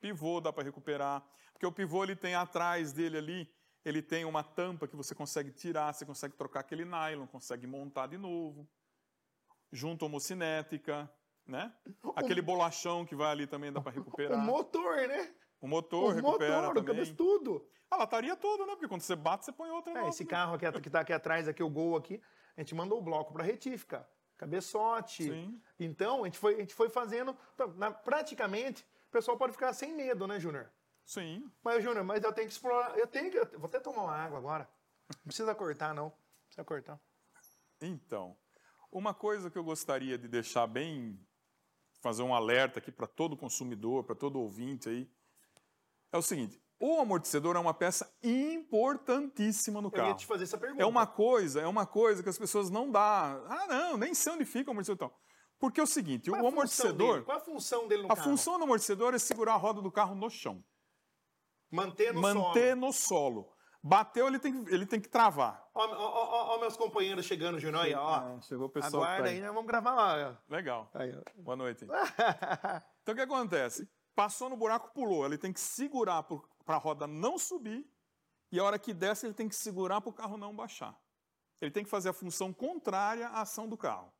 Pivô 0.00 0.40
dá 0.40 0.52
para 0.52 0.64
recuperar. 0.64 1.22
Porque 1.52 1.66
o 1.66 1.70
pivô 1.70 2.02
ele 2.02 2.16
tem 2.16 2.34
atrás 2.34 2.92
dele 2.92 3.18
ali, 3.18 3.54
ele 3.84 4.02
tem 4.02 4.24
uma 4.24 4.42
tampa 4.42 4.88
que 4.88 4.96
você 4.96 5.14
consegue 5.14 5.52
tirar, 5.52 5.92
você 5.92 6.04
consegue 6.04 6.34
trocar 6.34 6.60
aquele 6.60 6.84
nylon, 6.84 7.26
consegue 7.28 7.66
montar 7.66 8.08
de 8.08 8.18
novo. 8.18 8.68
Junto 9.70 10.06
homocinética, 10.06 11.08
né? 11.50 11.72
Aquele 12.16 12.40
bolachão 12.40 13.04
que 13.04 13.14
vai 13.14 13.30
ali 13.30 13.46
também 13.46 13.72
dá 13.72 13.80
para 13.80 13.90
O 13.92 13.94
recuperar. 13.96 14.38
motor, 14.38 14.96
né? 15.08 15.34
O 15.60 15.68
motor 15.68 16.12
o 16.12 16.14
recupera 16.14 16.56
motor, 16.56 16.70
o 16.70 16.74
também. 16.74 16.84
cabeça, 16.94 17.14
tudo. 17.14 17.66
A 17.90 17.96
lataria 17.96 18.36
toda, 18.36 18.64
né? 18.64 18.72
Porque 18.72 18.88
quando 18.88 19.02
você 19.02 19.16
bate, 19.16 19.44
você 19.44 19.52
põe 19.52 19.68
outra 19.70 19.92
É, 20.04 20.08
esse 20.08 20.24
né? 20.24 20.30
carro 20.30 20.54
aqui, 20.54 20.80
que 20.80 20.88
tá 20.90 21.00
aqui 21.00 21.12
atrás, 21.12 21.48
aqui, 21.48 21.62
o 21.62 21.68
Gol 21.68 21.96
aqui, 21.96 22.22
a 22.56 22.60
gente 22.60 22.74
mandou 22.74 22.98
o 22.98 23.02
bloco 23.02 23.32
para 23.32 23.42
retífica, 23.42 24.08
cabeçote. 24.38 25.24
Sim. 25.24 25.60
Então, 25.78 26.22
a 26.22 26.26
gente 26.26 26.38
foi, 26.38 26.54
a 26.54 26.58
gente 26.58 26.74
foi 26.74 26.88
fazendo. 26.88 27.36
na- 27.76 27.90
praticamente, 27.90 28.86
o 29.08 29.10
pessoal 29.10 29.36
pode 29.36 29.52
ficar 29.52 29.72
sem 29.72 29.92
medo, 29.94 30.26
né, 30.26 30.38
Júnior? 30.40 30.70
Sim. 31.04 31.50
Mas, 31.64 31.82
Júnior, 31.82 32.04
mas 32.04 32.22
eu 32.22 32.32
tenho 32.32 32.46
que 32.46 32.52
explorar. 32.54 32.96
Eu 32.96 33.06
tenho 33.06 33.30
que. 33.30 33.38
eu 33.38 33.58
vou 33.58 33.66
até 33.66 33.80
tomar 33.80 34.02
uma 34.04 34.14
água 34.16 34.38
agora. 34.38 34.68
Não 35.08 35.24
precisa 35.24 35.54
cortar, 35.54 35.92
não. 35.92 36.04
Não 36.04 36.12
precisa 36.46 36.64
cortar. 36.64 37.00
Então, 37.82 38.36
uma 38.92 39.12
coisa 39.12 39.50
que 39.50 39.58
eu 39.58 39.64
gostaria 39.64 40.16
de 40.16 40.28
deixar 40.28 40.66
bem, 40.66 41.18
fazer 42.00 42.22
um 42.22 42.34
alerta 42.34 42.78
aqui 42.78 42.90
para 42.90 43.06
todo 43.06 43.36
consumidor, 43.36 44.04
para 44.04 44.14
todo 44.14 44.38
ouvinte 44.40 44.88
aí, 44.88 45.10
é 46.12 46.18
o 46.18 46.22
seguinte: 46.22 46.60
o 46.78 47.00
amortecedor 47.00 47.56
é 47.56 47.58
uma 47.58 47.74
peça 47.74 48.10
importantíssima 48.22 49.80
no 49.80 49.88
Eu 49.88 49.98
ia 49.98 50.04
carro. 50.04 50.16
te 50.16 50.26
fazer 50.26 50.44
essa 50.44 50.58
pergunta. 50.58 50.82
É 50.82 50.86
uma 50.86 51.06
coisa, 51.06 51.60
é 51.60 51.66
uma 51.66 51.86
coisa 51.86 52.22
que 52.22 52.28
as 52.28 52.38
pessoas 52.38 52.70
não 52.70 52.90
dá. 52.90 53.40
Ah, 53.48 53.66
não, 53.66 53.96
nem 53.96 54.14
sei 54.14 54.32
onde 54.32 54.44
fica 54.44 54.70
o 54.70 54.72
amortecedor. 54.72 55.08
Então, 55.08 55.18
Porque 55.58 55.78
é 55.80 55.82
o 55.82 55.86
seguinte, 55.86 56.30
Qual 56.30 56.40
é 56.40 56.42
o 56.42 56.46
a 56.46 56.50
função 56.50 56.58
amortecedor, 56.88 57.12
dele? 57.14 57.24
Qual 57.24 57.36
é 57.36 57.40
a 57.40 57.44
função 57.44 57.88
dele 57.88 58.02
no 58.02 58.12
a 58.12 58.16
carro? 58.16 58.30
função 58.30 58.58
do 58.58 58.64
amortecedor 58.64 59.14
é 59.14 59.18
segurar 59.18 59.54
a 59.54 59.56
roda 59.58 59.82
do 59.82 59.92
carro 59.92 60.14
no 60.14 60.30
chão, 60.30 60.64
Manter 61.70 62.12
no 62.14 62.20
manter 62.20 62.70
solo. 62.74 62.80
no 62.80 62.92
solo. 62.92 63.52
Bateu, 63.82 64.26
ele 64.26 64.38
tem, 64.38 64.64
que- 64.64 64.74
ele 64.74 64.84
tem 64.84 65.00
que 65.00 65.08
travar. 65.08 65.66
Ó, 65.74 65.86
ó, 65.86 65.94
ó, 65.94 66.54
ó 66.56 66.60
meus 66.60 66.76
companheiros 66.76 67.24
chegando, 67.24 67.58
Júnior. 67.58 67.82
Aí, 67.84 67.94
ó. 67.94 68.14
Ah, 68.14 68.40
chegou 68.42 68.66
o 68.66 68.70
pessoal. 68.70 69.02
Aguarda 69.02 69.24
tá 69.24 69.30
aí, 69.30 69.40
nós 69.40 69.54
vamos 69.54 69.66
gravar 69.66 69.94
lá. 69.94 70.38
Legal. 70.48 70.90
Aí. 70.94 71.12
Boa 71.36 71.56
noite. 71.56 71.86
Então 73.02 73.14
o 73.14 73.16
que 73.16 73.22
acontece? 73.22 73.88
Passou 74.14 74.50
no 74.50 74.56
buraco, 74.56 74.92
pulou. 74.92 75.24
Ele 75.24 75.38
tem 75.38 75.52
que 75.52 75.58
segurar 75.60 76.22
para 76.22 76.76
a 76.76 76.78
roda 76.78 77.06
não 77.06 77.38
subir 77.38 77.90
e 78.52 78.58
a 78.60 78.64
hora 78.64 78.78
que 78.78 78.92
desce 78.92 79.26
ele 79.26 79.32
tem 79.34 79.48
que 79.48 79.54
segurar 79.56 80.00
para 80.02 80.10
o 80.10 80.12
carro 80.12 80.36
não 80.36 80.54
baixar. 80.54 80.94
Ele 81.60 81.70
tem 81.70 81.82
que 81.82 81.90
fazer 81.90 82.10
a 82.10 82.12
função 82.12 82.52
contrária 82.52 83.28
à 83.28 83.40
ação 83.40 83.66
do 83.66 83.76
carro. 83.76 84.12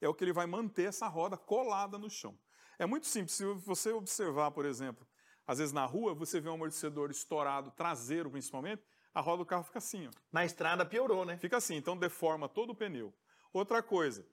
É 0.00 0.08
o 0.08 0.14
que 0.14 0.22
ele 0.22 0.32
vai 0.32 0.46
manter 0.46 0.88
essa 0.88 1.08
roda 1.08 1.36
colada 1.36 1.98
no 1.98 2.10
chão. 2.10 2.38
É 2.78 2.84
muito 2.86 3.06
simples. 3.06 3.32
Se 3.34 3.44
você 3.44 3.90
observar, 3.92 4.50
por 4.50 4.64
exemplo, 4.66 5.06
às 5.50 5.58
vezes 5.58 5.72
na 5.72 5.84
rua 5.84 6.14
você 6.14 6.40
vê 6.40 6.48
um 6.48 6.54
amortecedor 6.54 7.10
estourado, 7.10 7.70
traseiro 7.72 8.30
principalmente, 8.30 8.82
a 9.12 9.20
roda 9.20 9.38
do 9.38 9.46
carro 9.46 9.64
fica 9.64 9.78
assim, 9.78 10.06
ó. 10.06 10.10
Na 10.32 10.44
estrada 10.44 10.84
piorou, 10.86 11.24
né? 11.24 11.36
Fica 11.38 11.56
assim, 11.56 11.74
então 11.76 11.96
deforma 11.96 12.48
todo 12.48 12.70
o 12.70 12.74
pneu. 12.74 13.12
Outra 13.52 13.82
coisa, 13.82 14.24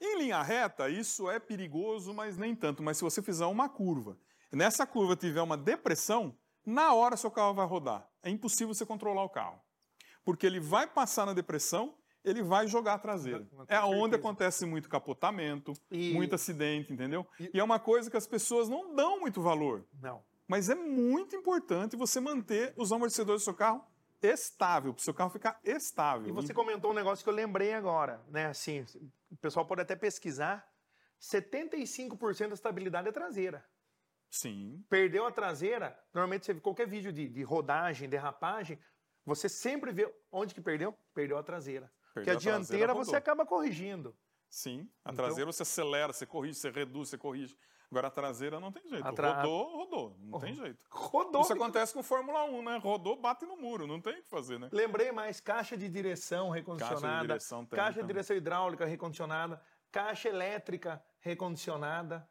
em 0.00 0.18
linha 0.18 0.42
reta, 0.42 0.90
isso 0.90 1.30
é 1.30 1.38
perigoso, 1.40 2.12
mas 2.12 2.36
nem 2.36 2.54
tanto. 2.54 2.82
Mas 2.82 2.98
se 2.98 3.04
você 3.04 3.22
fizer 3.22 3.46
uma 3.46 3.68
curva, 3.68 4.18
nessa 4.52 4.86
curva 4.86 5.16
tiver 5.16 5.40
uma 5.40 5.56
depressão, 5.56 6.36
na 6.66 6.92
hora 6.92 7.16
seu 7.16 7.30
carro 7.30 7.54
vai 7.54 7.66
rodar. 7.66 8.06
É 8.22 8.28
impossível 8.28 8.74
você 8.74 8.84
controlar 8.84 9.24
o 9.24 9.30
carro. 9.30 9.58
Porque 10.24 10.46
ele 10.46 10.60
vai 10.60 10.86
passar 10.86 11.24
na 11.24 11.32
depressão, 11.32 11.94
ele 12.22 12.42
vai 12.42 12.68
jogar 12.68 12.94
a 12.94 12.98
traseira. 12.98 13.48
É 13.66 13.80
onde 13.80 14.00
certeza. 14.00 14.16
acontece 14.16 14.66
muito 14.66 14.88
capotamento, 14.88 15.72
E- 15.90 16.12
muito 16.12 16.34
acidente, 16.34 16.92
entendeu? 16.92 17.26
E- 17.40 17.50
E 17.54 17.58
é 17.58 17.64
uma 17.64 17.78
coisa 17.80 18.10
que 18.10 18.16
as 18.16 18.26
pessoas 18.26 18.68
não 18.68 18.94
dão 18.94 19.18
muito 19.18 19.40
valor. 19.40 19.84
Não. 20.00 20.22
Mas 20.48 20.68
é 20.68 20.74
muito 20.74 21.34
importante 21.36 21.96
você 21.96 22.20
manter 22.20 22.74
os 22.76 22.92
amortecedores 22.92 23.42
do 23.42 23.44
seu 23.44 23.54
carro 23.54 23.84
estável, 24.20 24.92
para 24.92 25.00
o 25.00 25.02
seu 25.02 25.14
carro 25.14 25.30
ficar 25.30 25.58
estável. 25.64 26.28
E 26.28 26.32
você 26.32 26.52
comentou 26.54 26.90
um 26.90 26.94
negócio 26.94 27.24
que 27.24 27.28
eu 27.30 27.34
lembrei 27.34 27.72
agora, 27.74 28.22
né? 28.28 28.46
Assim, 28.46 28.84
o 29.30 29.36
pessoal 29.36 29.66
pode 29.66 29.80
até 29.82 29.96
pesquisar. 29.96 30.66
75% 31.20 32.48
da 32.48 32.54
estabilidade 32.54 33.08
é 33.08 33.12
traseira. 33.12 33.64
Sim, 34.30 34.82
Perdeu 34.88 35.26
a 35.26 35.30
traseira, 35.30 35.98
normalmente 36.12 36.46
você 36.46 36.54
vê 36.54 36.60
qualquer 36.60 36.88
vídeo 36.88 37.12
de, 37.12 37.28
de 37.28 37.42
rodagem, 37.42 38.08
derrapagem, 38.08 38.78
você 39.26 39.46
sempre 39.46 39.92
vê 39.92 40.10
onde 40.30 40.54
que 40.54 40.60
perdeu? 40.60 40.96
Perdeu 41.12 41.36
a 41.36 41.42
traseira. 41.42 41.92
Porque 42.14 42.30
a 42.30 42.32
a 42.32 42.36
traseira, 42.36 42.58
dianteira 42.58 42.94
você 42.94 43.14
acaba 43.16 43.44
corrigindo. 43.44 44.16
sim. 44.48 44.88
A 45.04 45.12
Então- 45.12 45.24
traseira 45.26 45.52
você 45.52 45.62
acelera, 45.62 46.12
você 46.14 46.24
corrige, 46.26 46.54
você 46.58 46.70
reduz, 46.70 47.10
você 47.10 47.18
corrige. 47.18 47.56
Agora 47.92 48.08
a 48.08 48.10
traseira 48.10 48.58
não 48.58 48.72
tem 48.72 48.88
jeito. 48.88 49.12
Tra- 49.12 49.42
Rodou, 49.42 49.76
rodou. 49.76 50.16
Não 50.18 50.40
tem 50.40 50.54
jeito. 50.54 50.78
Rodou. 50.90 51.42
Isso 51.42 51.52
acontece 51.52 51.92
com 51.92 52.02
Fórmula 52.02 52.42
1, 52.44 52.62
né? 52.62 52.78
Rodou, 52.78 53.20
bate 53.20 53.44
no 53.44 53.54
muro. 53.54 53.86
Não 53.86 54.00
tem 54.00 54.18
o 54.18 54.22
que 54.22 54.30
fazer, 54.30 54.58
né? 54.58 54.70
Lembrei 54.72 55.12
mais, 55.12 55.40
caixa 55.40 55.76
de 55.76 55.90
direção 55.90 56.48
recondicionada, 56.48 57.26
direção 57.26 57.66
tem 57.66 57.76
caixa 57.78 58.00
de 58.00 58.06
direção 58.06 58.34
hidráulica 58.34 58.86
recondicionada, 58.86 59.62
caixa 59.90 60.30
elétrica 60.30 61.04
recondicionada. 61.20 62.26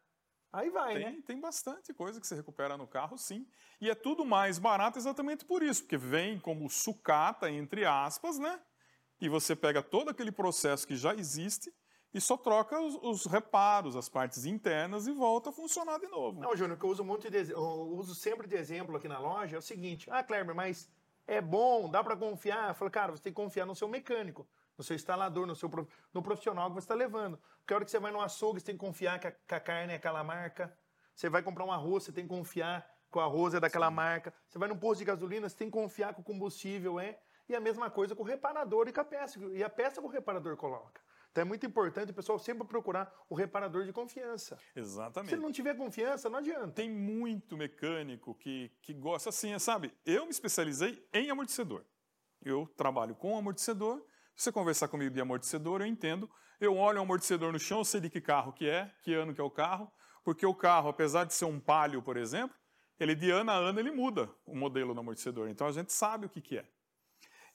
Aí 0.52 0.68
vai, 0.68 0.94
né? 0.98 1.04
Tem, 1.12 1.22
tem 1.22 1.40
bastante 1.40 1.94
coisa 1.94 2.20
que 2.20 2.26
você 2.26 2.34
recupera 2.34 2.76
no 2.76 2.88
carro, 2.88 3.16
sim. 3.16 3.46
E 3.80 3.88
é 3.88 3.94
tudo 3.94 4.24
mais 4.24 4.58
barato 4.58 4.98
exatamente 4.98 5.44
por 5.44 5.62
isso, 5.62 5.82
porque 5.82 5.96
vem 5.96 6.40
como 6.40 6.68
sucata, 6.68 7.48
entre 7.48 7.84
aspas, 7.84 8.36
né? 8.36 8.60
E 9.20 9.28
você 9.28 9.54
pega 9.54 9.80
todo 9.80 10.10
aquele 10.10 10.32
processo 10.32 10.84
que 10.84 10.96
já 10.96 11.14
existe 11.14 11.72
e 12.14 12.20
só 12.20 12.36
troca 12.36 12.78
os, 12.78 12.94
os 13.02 13.26
reparos, 13.26 13.96
as 13.96 14.08
partes 14.08 14.44
internas 14.44 15.06
e 15.06 15.12
volta 15.12 15.50
a 15.50 15.52
funcionar 15.52 15.98
de 15.98 16.06
novo. 16.08 16.40
Não, 16.40 16.54
Júnior, 16.54 16.78
que 16.78 16.84
eu 16.84 16.90
uso 16.90 17.04
muito 17.04 17.30
de, 17.30 17.54
uso 17.54 18.14
sempre 18.14 18.46
de 18.46 18.54
exemplo 18.54 18.96
aqui 18.96 19.08
na 19.08 19.18
loja 19.18 19.56
é 19.56 19.58
o 19.58 19.62
seguinte: 19.62 20.10
ah, 20.10 20.22
Kleber, 20.22 20.54
mas 20.54 20.88
é 21.26 21.40
bom, 21.40 21.88
dá 21.88 22.04
para 22.04 22.16
confiar? 22.16 22.68
Eu 22.68 22.74
falo, 22.74 22.90
cara, 22.90 23.12
você 23.12 23.22
tem 23.22 23.32
que 23.32 23.36
confiar 23.36 23.64
no 23.64 23.74
seu 23.74 23.88
mecânico, 23.88 24.46
no 24.76 24.84
seu 24.84 24.94
instalador, 24.94 25.46
no 25.46 25.54
seu 25.54 25.70
no 26.12 26.22
profissional 26.22 26.68
que 26.68 26.74
você 26.74 26.84
está 26.84 26.94
levando. 26.94 27.38
Porque 27.60 27.72
a 27.72 27.76
hora 27.76 27.84
que 27.84 27.90
você 27.90 27.98
vai 27.98 28.12
no 28.12 28.20
açougue, 28.20 28.60
você 28.60 28.66
tem 28.66 28.74
que 28.74 28.84
confiar 28.84 29.18
que 29.18 29.28
a, 29.28 29.30
que 29.32 29.54
a 29.54 29.60
carne 29.60 29.92
é 29.94 29.96
aquela 29.96 30.22
marca. 30.22 30.76
Você 31.14 31.30
vai 31.30 31.42
comprar 31.42 31.64
um 31.64 31.72
arroz, 31.72 32.04
você 32.04 32.12
tem 32.12 32.24
que 32.24 32.30
confiar 32.30 32.86
que 33.10 33.18
o 33.18 33.20
arroz 33.20 33.54
é 33.54 33.60
daquela 33.60 33.90
marca. 33.90 34.34
Você 34.48 34.58
vai 34.58 34.68
num 34.68 34.78
posto 34.78 34.98
de 34.98 35.04
gasolina, 35.04 35.48
você 35.48 35.56
tem 35.56 35.68
que 35.68 35.72
confiar 35.72 36.14
que 36.14 36.20
o 36.20 36.24
combustível 36.24 37.00
é. 37.00 37.18
E 37.48 37.54
a 37.54 37.60
mesma 37.60 37.90
coisa 37.90 38.14
com 38.14 38.22
o 38.22 38.26
reparador 38.26 38.88
e 38.88 38.92
com 38.92 39.00
a 39.00 39.04
peça. 39.04 39.38
E 39.52 39.62
a 39.62 39.70
peça 39.70 40.00
que 40.00 40.06
o 40.06 40.10
reparador 40.10 40.56
coloca. 40.56 41.00
Então 41.32 41.42
é 41.42 41.44
muito 41.46 41.64
importante 41.64 42.10
o 42.10 42.14
pessoal 42.14 42.38
sempre 42.38 42.66
procurar 42.66 43.10
o 43.28 43.34
reparador 43.34 43.86
de 43.86 43.92
confiança. 43.92 44.58
Se 44.74 44.78
Exatamente. 44.78 45.34
ele 45.34 45.40
não 45.40 45.50
tiver 45.50 45.74
confiança, 45.74 46.28
não 46.28 46.38
adianta. 46.38 46.72
Tem 46.72 46.90
muito 46.90 47.56
mecânico 47.56 48.34
que, 48.34 48.70
que 48.82 48.92
gosta 48.92 49.30
assim, 49.30 49.58
sabe? 49.58 49.94
Eu 50.04 50.24
me 50.24 50.30
especializei 50.30 51.02
em 51.10 51.30
amortecedor. 51.30 51.86
Eu 52.44 52.66
trabalho 52.76 53.14
com 53.14 53.36
amortecedor. 53.36 54.04
Se 54.36 54.44
você 54.44 54.52
conversar 54.52 54.88
comigo 54.88 55.14
de 55.14 55.20
amortecedor, 55.22 55.80
eu 55.80 55.86
entendo. 55.86 56.30
Eu 56.60 56.76
olho 56.76 56.98
o 56.98 57.02
amortecedor 57.02 57.50
no 57.50 57.58
chão, 57.58 57.78
eu 57.78 57.84
sei 57.84 58.00
de 58.00 58.10
que 58.10 58.20
carro 58.20 58.52
que 58.52 58.68
é, 58.68 58.92
que 59.02 59.14
ano 59.14 59.34
que 59.34 59.40
é 59.40 59.44
o 59.44 59.50
carro, 59.50 59.90
porque 60.22 60.44
o 60.44 60.54
carro, 60.54 60.90
apesar 60.90 61.24
de 61.24 61.32
ser 61.32 61.46
um 61.46 61.58
palio, 61.58 62.02
por 62.02 62.18
exemplo, 62.18 62.54
ele 63.00 63.14
de 63.14 63.30
ano 63.30 63.50
a 63.50 63.54
ano 63.54 63.80
ele 63.80 63.90
muda 63.90 64.30
o 64.44 64.54
modelo 64.54 64.92
do 64.92 65.00
amortecedor. 65.00 65.48
Então 65.48 65.66
a 65.66 65.72
gente 65.72 65.92
sabe 65.92 66.26
o 66.26 66.28
que, 66.28 66.42
que 66.42 66.58
é. 66.58 66.66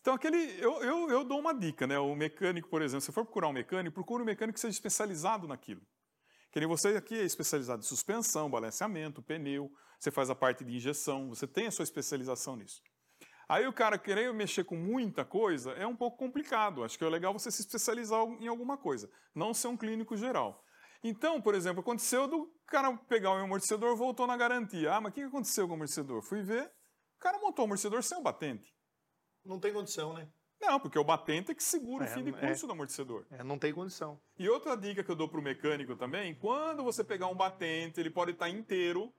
Então, 0.07 0.15
aquele, 0.15 0.37
eu, 0.61 0.81
eu, 0.81 1.09
eu 1.09 1.23
dou 1.25 1.37
uma 1.37 1.53
dica, 1.53 1.85
né? 1.85 1.99
O 1.99 2.15
mecânico, 2.15 2.69
por 2.69 2.81
exemplo, 2.81 3.01
se 3.01 3.11
for 3.11 3.25
procurar 3.25 3.49
um 3.49 3.51
mecânico, 3.51 3.93
procure 3.93 4.23
um 4.23 4.25
mecânico 4.25 4.53
que 4.53 4.59
seja 4.61 4.71
especializado 4.71 5.49
naquilo. 5.49 5.81
Que 6.49 6.61
nem 6.61 6.69
você 6.69 6.95
aqui 6.95 7.13
é 7.13 7.23
especializado 7.25 7.81
em 7.81 7.83
suspensão, 7.85 8.49
balanceamento, 8.49 9.21
pneu, 9.21 9.69
você 9.99 10.09
faz 10.09 10.29
a 10.29 10.35
parte 10.35 10.63
de 10.63 10.73
injeção, 10.73 11.27
você 11.27 11.45
tem 11.45 11.67
a 11.67 11.71
sua 11.71 11.83
especialização 11.83 12.55
nisso. 12.55 12.81
Aí 13.49 13.67
o 13.67 13.73
cara 13.73 13.97
querer 13.97 14.33
mexer 14.33 14.63
com 14.63 14.77
muita 14.77 15.25
coisa 15.25 15.73
é 15.73 15.85
um 15.85 15.93
pouco 15.93 16.15
complicado. 16.15 16.85
Acho 16.85 16.97
que 16.97 17.03
é 17.03 17.09
legal 17.09 17.33
você 17.33 17.51
se 17.51 17.59
especializar 17.59 18.23
em 18.39 18.47
alguma 18.47 18.77
coisa, 18.77 19.09
não 19.35 19.53
ser 19.53 19.67
um 19.67 19.75
clínico 19.75 20.15
geral. 20.15 20.63
Então, 21.03 21.41
por 21.41 21.53
exemplo, 21.53 21.81
aconteceu 21.81 22.29
do 22.29 22.49
cara 22.65 22.95
pegar 23.09 23.31
o 23.31 23.33
amortecedor 23.33 23.93
voltou 23.97 24.25
na 24.25 24.37
garantia. 24.37 24.93
Ah, 24.93 25.01
mas 25.01 25.11
o 25.11 25.15
que 25.15 25.21
aconteceu 25.23 25.65
com 25.65 25.73
o 25.73 25.75
amortecedor? 25.75 26.21
Fui 26.21 26.41
ver, 26.41 26.63
o 26.63 27.19
cara 27.19 27.37
montou 27.39 27.63
o 27.63 27.65
amortecedor 27.65 28.01
sem 28.01 28.17
o 28.17 28.21
batente. 28.21 28.76
Não 29.47 29.59
tem 29.59 29.73
condição, 29.73 30.13
né? 30.13 30.27
Não, 30.59 30.79
porque 30.79 30.97
o 30.97 31.03
batente 31.03 31.51
é 31.51 31.55
que 31.55 31.63
segura 31.63 32.05
É, 32.05 32.09
o 32.09 32.13
fim 32.13 32.23
de 32.23 32.31
é. 32.31 32.47
curso 32.47 32.65
do 32.65 32.73
amortecedor. 32.73 33.25
É, 33.31 33.43
não 33.43 33.59
tem 33.59 33.73
condição. 33.73 34.19
E 34.37 34.49
outra 34.49 34.75
dica 34.75 35.03
que 35.03 35.11
eu 35.11 35.15
dou 35.15 35.29
para 35.29 35.39
o 35.39 35.43
mecânico 35.43 35.95
também, 35.95 36.33
quando 36.35 36.83
você 36.83 37.03
pegar 37.03 37.27
um 37.27 37.35
batente, 37.35 37.99
ele 37.99 38.09
pode 38.09 38.31
estar 38.31 38.49
inteiro. 38.49 39.13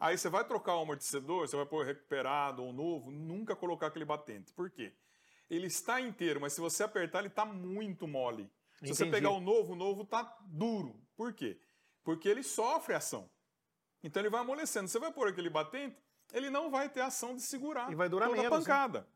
Aí 0.00 0.18
você 0.18 0.28
vai 0.28 0.44
trocar 0.44 0.76
o 0.76 0.80
amortecedor, 0.80 1.46
você 1.46 1.54
vai 1.56 1.66
pôr 1.66 1.84
recuperado 1.86 2.64
ou 2.64 2.72
novo, 2.72 3.10
nunca 3.10 3.54
colocar 3.54 3.86
aquele 3.88 4.04
batente. 4.04 4.52
Por 4.52 4.70
quê? 4.70 4.92
Ele 5.48 5.66
está 5.66 6.00
inteiro, 6.00 6.40
mas 6.40 6.54
se 6.54 6.60
você 6.60 6.82
apertar, 6.82 7.20
ele 7.20 7.28
está 7.28 7.44
muito 7.44 8.08
mole. 8.08 8.50
Se 8.82 8.88
você 8.88 9.06
pegar 9.06 9.30
o 9.30 9.38
novo, 9.40 9.74
o 9.74 9.76
novo 9.76 10.02
está 10.02 10.22
duro. 10.46 11.00
Por 11.14 11.32
quê? 11.34 11.60
Porque 12.02 12.28
ele 12.28 12.42
sofre 12.42 12.94
ação. 12.94 13.30
Então 14.02 14.20
ele 14.20 14.30
vai 14.30 14.40
amolecendo. 14.40 14.88
Você 14.88 14.98
vai 14.98 15.12
pôr 15.12 15.28
aquele 15.28 15.48
batente, 15.48 15.96
ele 16.32 16.50
não 16.50 16.70
vai 16.70 16.88
ter 16.88 17.00
ação 17.00 17.34
de 17.34 17.42
segurar 17.42 17.90
E 17.90 17.94
vai 17.94 18.08
durar 18.08 18.28
toda 18.28 18.40
a 18.40 18.42
menos, 18.42 18.58
né? 18.58 18.64
pancada. 18.64 19.08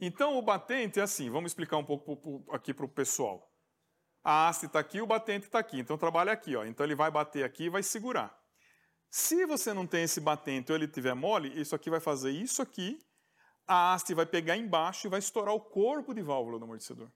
Então 0.00 0.36
o 0.36 0.42
batente 0.42 0.98
é 0.98 1.02
assim, 1.02 1.30
vamos 1.30 1.52
explicar 1.52 1.76
um 1.76 1.84
pouco 1.84 2.44
aqui 2.50 2.74
para 2.74 2.84
o 2.84 2.88
pessoal. 2.88 3.48
A 4.24 4.48
haste 4.48 4.66
está 4.66 4.78
aqui, 4.78 5.00
o 5.00 5.06
batente 5.06 5.46
está 5.46 5.58
aqui. 5.58 5.78
Então 5.78 5.98
trabalha 5.98 6.32
aqui, 6.32 6.56
ó. 6.56 6.64
Então 6.64 6.84
ele 6.84 6.94
vai 6.94 7.10
bater 7.10 7.44
aqui 7.44 7.64
e 7.64 7.68
vai 7.68 7.82
segurar. 7.82 8.36
Se 9.10 9.44
você 9.46 9.74
não 9.74 9.86
tem 9.86 10.04
esse 10.04 10.20
batente 10.20 10.72
ou 10.72 10.76
ele 10.78 10.88
tiver 10.88 11.14
mole, 11.14 11.48
isso 11.60 11.74
aqui 11.74 11.90
vai 11.90 12.00
fazer 12.00 12.30
isso 12.30 12.62
aqui. 12.62 12.98
A 13.66 13.92
haste 13.92 14.14
vai 14.14 14.26
pegar 14.26 14.56
embaixo 14.56 15.06
e 15.06 15.10
vai 15.10 15.18
estourar 15.18 15.54
o 15.54 15.60
corpo 15.60 16.14
de 16.14 16.22
válvula 16.22 16.58
do 16.58 16.64
amortecedor. 16.64 17.10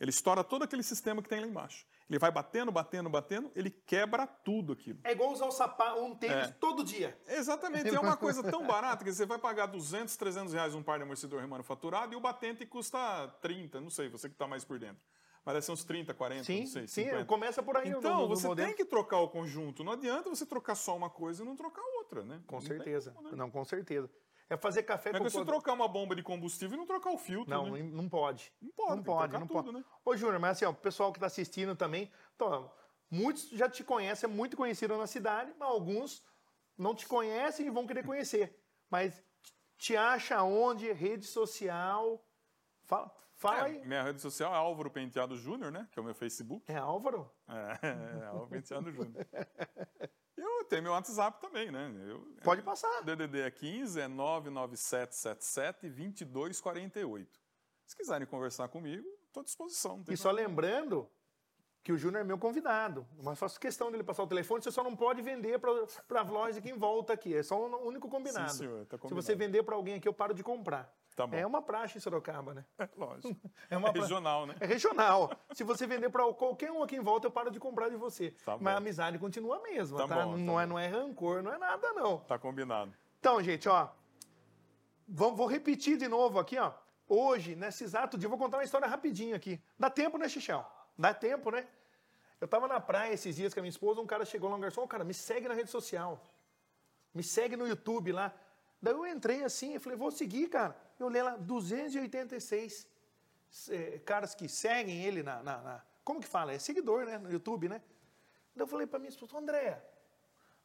Ele 0.00 0.10
estoura 0.10 0.42
todo 0.42 0.62
aquele 0.62 0.82
sistema 0.82 1.22
que 1.22 1.28
tem 1.28 1.40
lá 1.40 1.46
embaixo. 1.46 1.86
Ele 2.08 2.18
vai 2.18 2.30
batendo, 2.30 2.72
batendo, 2.72 3.10
batendo, 3.10 3.52
ele 3.54 3.70
quebra 3.70 4.26
tudo 4.26 4.72
aquilo. 4.72 4.98
É 5.04 5.12
igual 5.12 5.30
usar 5.30 5.44
um 5.46 5.50
sapato, 5.50 6.00
um 6.00 6.14
tênis 6.14 6.48
É. 6.48 6.52
todo 6.52 6.82
dia. 6.82 7.18
Exatamente, 7.26 7.94
é 7.94 8.00
uma 8.00 8.16
coisa 8.16 8.42
tão 8.42 8.66
barata 8.66 9.04
que 9.04 9.12
você 9.12 9.26
vai 9.26 9.38
pagar 9.38 9.66
200, 9.66 10.16
300 10.16 10.54
reais 10.54 10.74
um 10.74 10.82
par 10.82 10.96
de 10.98 11.02
amortecedor 11.02 11.40
remanufaturado 11.40 12.14
e 12.14 12.16
o 12.16 12.20
batente 12.20 12.64
custa 12.64 13.28
30, 13.42 13.80
não 13.80 13.90
sei, 13.90 14.08
você 14.08 14.28
que 14.28 14.34
está 14.34 14.46
mais 14.46 14.64
por 14.64 14.78
dentro. 14.78 15.02
Mas 15.44 15.54
deve 15.54 15.66
ser 15.66 15.72
uns 15.72 15.84
30, 15.84 16.12
40, 16.14 16.44
Sim, 16.44 16.60
não 16.60 16.66
sei, 16.66 16.86
sim, 16.88 17.04
50. 17.04 17.24
começa 17.26 17.62
por 17.62 17.76
aí. 17.76 17.88
Então, 17.88 18.16
no, 18.16 18.22
no 18.22 18.28
você 18.28 18.46
modelo. 18.48 18.68
tem 18.68 18.76
que 18.76 18.84
trocar 18.84 19.18
o 19.20 19.28
conjunto. 19.28 19.82
Não 19.84 19.92
adianta 19.92 20.28
você 20.28 20.44
trocar 20.44 20.74
só 20.74 20.94
uma 20.96 21.08
coisa 21.08 21.42
e 21.42 21.46
não 21.46 21.56
trocar 21.56 21.82
outra, 21.98 22.22
né? 22.22 22.40
Com 22.46 22.56
Não 22.56 22.60
certeza. 22.62 23.12
como, 23.12 23.30
né? 23.30 23.36
Não, 23.36 23.50
com 23.50 23.64
certeza. 23.64 24.10
É 24.50 24.56
fazer 24.56 24.82
café 24.82 25.10
É 25.10 25.18
com 25.18 25.24
você 25.24 25.36
pod- 25.38 25.46
trocar 25.46 25.74
uma 25.74 25.86
bomba 25.86 26.16
de 26.16 26.22
combustível 26.22 26.74
e 26.74 26.78
não 26.78 26.86
trocar 26.86 27.10
o 27.10 27.18
filtro, 27.18 27.50
Não, 27.54 27.70
né? 27.70 27.82
não 27.82 28.08
pode. 28.08 28.50
Não 28.62 28.70
pode, 28.72 28.96
não 28.96 29.02
pode, 29.04 29.32
não 29.34 29.46
tudo, 29.46 29.62
pode. 29.64 29.72
né? 29.72 29.84
Ô, 30.04 30.16
Júnior, 30.16 30.40
mas 30.40 30.52
assim, 30.52 30.64
ó, 30.64 30.70
o 30.70 30.74
pessoal 30.74 31.12
que 31.12 31.18
está 31.18 31.26
assistindo 31.26 31.76
também, 31.76 32.10
então, 32.34 32.72
muitos 33.10 33.48
já 33.50 33.68
te 33.68 33.84
conhecem, 33.84 34.28
é 34.28 34.32
muito 34.32 34.56
conhecido 34.56 34.96
na 34.96 35.06
cidade, 35.06 35.52
mas 35.58 35.68
alguns 35.68 36.24
não 36.78 36.94
te 36.94 37.06
conhecem 37.06 37.66
e 37.66 37.70
vão 37.70 37.86
querer 37.86 38.04
conhecer. 38.06 38.58
Mas 38.88 39.22
te 39.76 39.96
acha 39.96 40.42
onde? 40.42 40.90
Rede 40.92 41.26
social? 41.26 42.24
Fala, 42.84 43.14
fala 43.34 43.58
É, 43.58 43.62
aí. 43.66 43.84
minha 43.86 44.02
rede 44.02 44.20
social 44.22 44.50
é 44.52 44.56
Álvaro 44.56 44.90
Penteado 44.90 45.36
Júnior, 45.36 45.70
né? 45.70 45.86
Que 45.92 45.98
é 45.98 46.02
o 46.02 46.04
meu 46.04 46.14
Facebook. 46.14 46.64
É 46.72 46.76
Álvaro? 46.76 47.30
É, 47.46 47.78
é 48.22 48.26
Álvaro 48.28 48.48
Penteado 48.48 48.90
Júnior. 48.90 49.26
Eu 50.40 50.64
tenho 50.64 50.82
meu 50.82 50.92
WhatsApp 50.92 51.40
também, 51.40 51.70
né? 51.70 51.92
Eu, 52.06 52.26
Pode 52.44 52.62
passar. 52.62 53.00
O 53.00 53.04
DDD 53.04 53.40
é 53.40 53.50
15, 53.50 54.00
é 54.00 54.08
99777 54.08 55.88
2248. 56.26 57.40
Se 57.86 57.96
quiserem 57.96 58.26
conversar 58.26 58.68
comigo, 58.68 59.06
estou 59.26 59.40
à 59.40 59.44
disposição. 59.44 60.04
E 60.08 60.16
só 60.16 60.28
problema. 60.28 60.48
lembrando 60.48 61.08
que 61.82 61.92
o 61.92 61.96
Júnior 61.96 62.20
é 62.20 62.24
meu 62.24 62.38
convidado. 62.38 63.06
Mas 63.22 63.38
faço 63.38 63.58
questão 63.58 63.90
dele 63.90 64.04
passar 64.04 64.22
o 64.22 64.26
telefone, 64.26 64.62
você 64.62 64.70
só 64.70 64.84
não 64.84 64.94
pode 64.94 65.22
vender 65.22 65.58
para 65.58 66.20
a 66.20 66.22
loja 66.22 66.60
em 66.62 66.76
volta 66.76 67.14
aqui. 67.14 67.34
É 67.34 67.42
só 67.42 67.58
o 67.58 67.86
único 67.88 68.08
combinado. 68.08 68.50
Sim, 68.52 68.58
senhor, 68.58 68.86
tá 68.86 68.96
Se 68.96 69.02
combinado. 69.02 69.22
você 69.22 69.34
vender 69.34 69.62
para 69.62 69.74
alguém 69.74 69.94
aqui, 69.94 70.06
eu 70.06 70.12
paro 70.12 70.34
de 70.34 70.42
comprar. 70.42 70.94
Tá 71.18 71.26
bom. 71.26 71.36
É 71.36 71.44
uma 71.44 71.60
praxe 71.60 71.98
em 71.98 72.00
Sorocaba, 72.00 72.54
né? 72.54 72.64
É, 72.78 72.88
lógico. 72.96 73.36
É 73.68 73.76
uma 73.76 73.88
É 73.88 73.92
regional, 73.92 74.46
né? 74.46 74.54
É 74.60 74.66
regional. 74.66 75.32
Se 75.52 75.64
você 75.64 75.84
vender 75.84 76.10
para 76.10 76.22
qualquer 76.32 76.70
um 76.70 76.80
aqui 76.80 76.94
em 76.94 77.00
volta, 77.00 77.26
eu 77.26 77.30
paro 77.32 77.50
de 77.50 77.58
comprar 77.58 77.88
de 77.88 77.96
você. 77.96 78.30
Tá. 78.44 78.56
Mas 78.60 78.74
a 78.74 78.76
amizade 78.76 79.18
continua 79.18 79.56
a 79.56 79.60
mesma, 79.62 79.98
Tá 79.98 80.06
tá? 80.06 80.14
bom, 80.14 80.30
tá 80.32 80.36
não, 80.38 80.60
é, 80.60 80.64
bom. 80.64 80.70
não 80.70 80.78
é 80.78 80.86
rancor, 80.86 81.42
não 81.42 81.52
é 81.52 81.58
nada, 81.58 81.92
não. 81.92 82.18
Tá 82.18 82.38
combinado. 82.38 82.94
Então, 83.18 83.42
gente, 83.42 83.68
ó. 83.68 83.88
Vou, 85.08 85.34
vou 85.34 85.46
repetir 85.48 85.96
de 85.98 86.06
novo 86.06 86.38
aqui, 86.38 86.56
ó. 86.56 86.72
Hoje, 87.08 87.56
nesse 87.56 87.82
exato 87.82 88.16
dia, 88.16 88.26
eu 88.26 88.30
vou 88.30 88.38
contar 88.38 88.58
uma 88.58 88.64
história 88.64 88.86
rapidinho 88.86 89.34
aqui. 89.34 89.60
Dá 89.76 89.90
tempo, 89.90 90.18
né, 90.18 90.28
Xixel? 90.28 90.64
Dá 90.96 91.12
tempo, 91.12 91.50
né? 91.50 91.66
Eu 92.40 92.46
tava 92.46 92.68
na 92.68 92.78
praia 92.78 93.12
esses 93.12 93.34
dias 93.34 93.52
com 93.52 93.58
a 93.58 93.62
minha 93.62 93.70
esposa, 93.70 94.00
um 94.00 94.06
cara 94.06 94.24
chegou 94.24 94.48
lá, 94.48 94.54
um 94.54 94.60
garçom, 94.60 94.82
"Ô, 94.82 94.86
cara, 94.86 95.02
me 95.02 95.14
segue 95.14 95.48
na 95.48 95.54
rede 95.54 95.68
social. 95.70 96.22
Me 97.12 97.24
segue 97.24 97.56
no 97.56 97.66
YouTube 97.66 98.12
lá. 98.12 98.32
Daí 98.80 98.94
eu 98.94 99.04
entrei 99.06 99.42
assim, 99.42 99.74
eu 99.74 99.80
falei, 99.80 99.98
vou 99.98 100.12
seguir, 100.12 100.48
cara. 100.48 100.76
Eu 100.98 101.06
olhei 101.06 101.22
lá, 101.22 101.36
286 101.36 102.86
eh, 103.70 104.00
caras 104.04 104.34
que 104.34 104.48
seguem 104.48 105.04
ele 105.04 105.22
na, 105.22 105.42
na- 105.42 105.58
na- 105.62 105.82
Como 106.04 106.20
que 106.20 106.26
fala? 106.26 106.52
É 106.52 106.58
seguidor, 106.58 107.04
né? 107.04 107.18
No 107.18 107.30
YouTube, 107.30 107.68
né? 107.68 107.80
Daí 108.54 108.62
eu 108.62 108.66
falei 108.66 108.86
pra 108.86 108.98
minha 108.98 109.10
esposa, 109.10 109.38
André, 109.38 109.80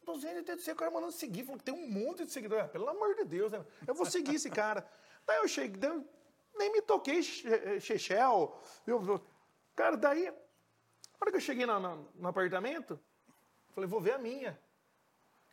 286, 0.05 0.75
o 0.75 0.79
cara 0.79 0.91
mandando 0.91 1.11
seguir. 1.11 1.43
Falou 1.43 1.57
que 1.59 1.63
tem 1.65 1.73
um 1.73 1.87
monte 1.89 2.25
de 2.25 2.31
seguidor. 2.31 2.59
Ah, 2.61 2.67
pelo 2.67 2.87
amor 2.89 3.15
de 3.15 3.23
Deus, 3.25 3.51
né? 3.51 3.63
Eu 3.87 3.93
vou 3.93 4.05
seguir 4.05 4.35
esse 4.35 4.49
cara. 4.49 4.85
Daí 5.25 5.37
eu 5.37 5.47
cheguei, 5.47 5.79
daí 5.79 5.89
eu 5.91 6.05
nem 6.55 6.71
me 6.73 6.81
toquei, 6.81 7.23
Che- 7.23 7.79
Chechel. 7.79 8.59
Eu, 8.85 9.25
cara, 9.73 9.95
daí, 9.95 10.25
na 10.25 10.33
hora 11.21 11.31
que 11.31 11.37
eu 11.37 11.41
cheguei 11.41 11.65
na- 11.65 11.79
na- 11.79 11.95
no 12.15 12.27
apartamento, 12.27 12.99
falei, 13.73 13.87
vou 13.89 14.01
ver 14.01 14.13
a 14.15 14.17
minha. 14.17 14.59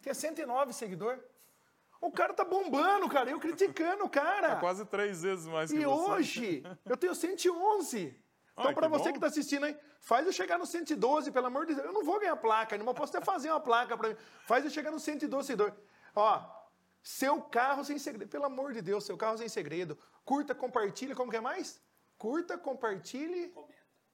Tinha 0.02 0.12
109 0.14 0.72
seguidor. 0.72 1.22
O 2.00 2.10
cara 2.10 2.32
tá 2.32 2.44
bombando, 2.44 3.08
cara. 3.08 3.30
Eu 3.30 3.38
criticando 3.38 4.04
o 4.04 4.08
cara. 4.08 4.50
Tá 4.50 4.56
quase 4.56 4.84
três 4.86 5.22
vezes 5.22 5.46
mais 5.46 5.70
que 5.70 5.76
E 5.78 5.84
você. 5.84 6.10
hoje, 6.10 6.62
eu 6.86 6.96
tenho 6.96 7.14
111. 7.14 8.16
Então, 8.58 8.74
para 8.74 8.88
você 8.88 9.04
bom. 9.04 9.10
que 9.12 9.16
está 9.18 9.26
assistindo 9.28 9.64
aí, 9.64 9.76
faz 10.00 10.26
eu 10.26 10.32
chegar 10.32 10.58
no 10.58 10.66
112, 10.66 11.30
pelo 11.30 11.46
amor 11.46 11.66
de 11.66 11.74
Deus. 11.74 11.86
Eu 11.86 11.92
não 11.92 12.04
vou 12.04 12.18
ganhar 12.20 12.36
placa, 12.36 12.76
mas 12.76 12.86
eu 12.86 12.94
posso 12.94 13.16
até 13.16 13.24
fazer 13.24 13.50
uma 13.50 13.60
placa 13.60 13.96
para 13.96 14.10
mim. 14.10 14.16
Faz 14.46 14.64
eu 14.64 14.70
chegar 14.70 14.90
no 14.90 14.98
112 15.00 15.46
seguidor. 15.46 15.72
Ó, 16.14 16.42
seu 17.02 17.40
carro 17.42 17.84
sem 17.84 17.98
segredo. 17.98 18.28
Pelo 18.28 18.44
amor 18.46 18.72
de 18.72 18.82
Deus, 18.82 19.04
seu 19.04 19.16
carro 19.16 19.38
sem 19.38 19.48
segredo. 19.48 19.96
Curta, 20.24 20.54
compartilha, 20.54 21.14
como 21.14 21.30
que 21.30 21.36
é 21.38 21.40
mais? 21.40 21.80
Curta, 22.18 22.58
compartilhe 22.58 23.54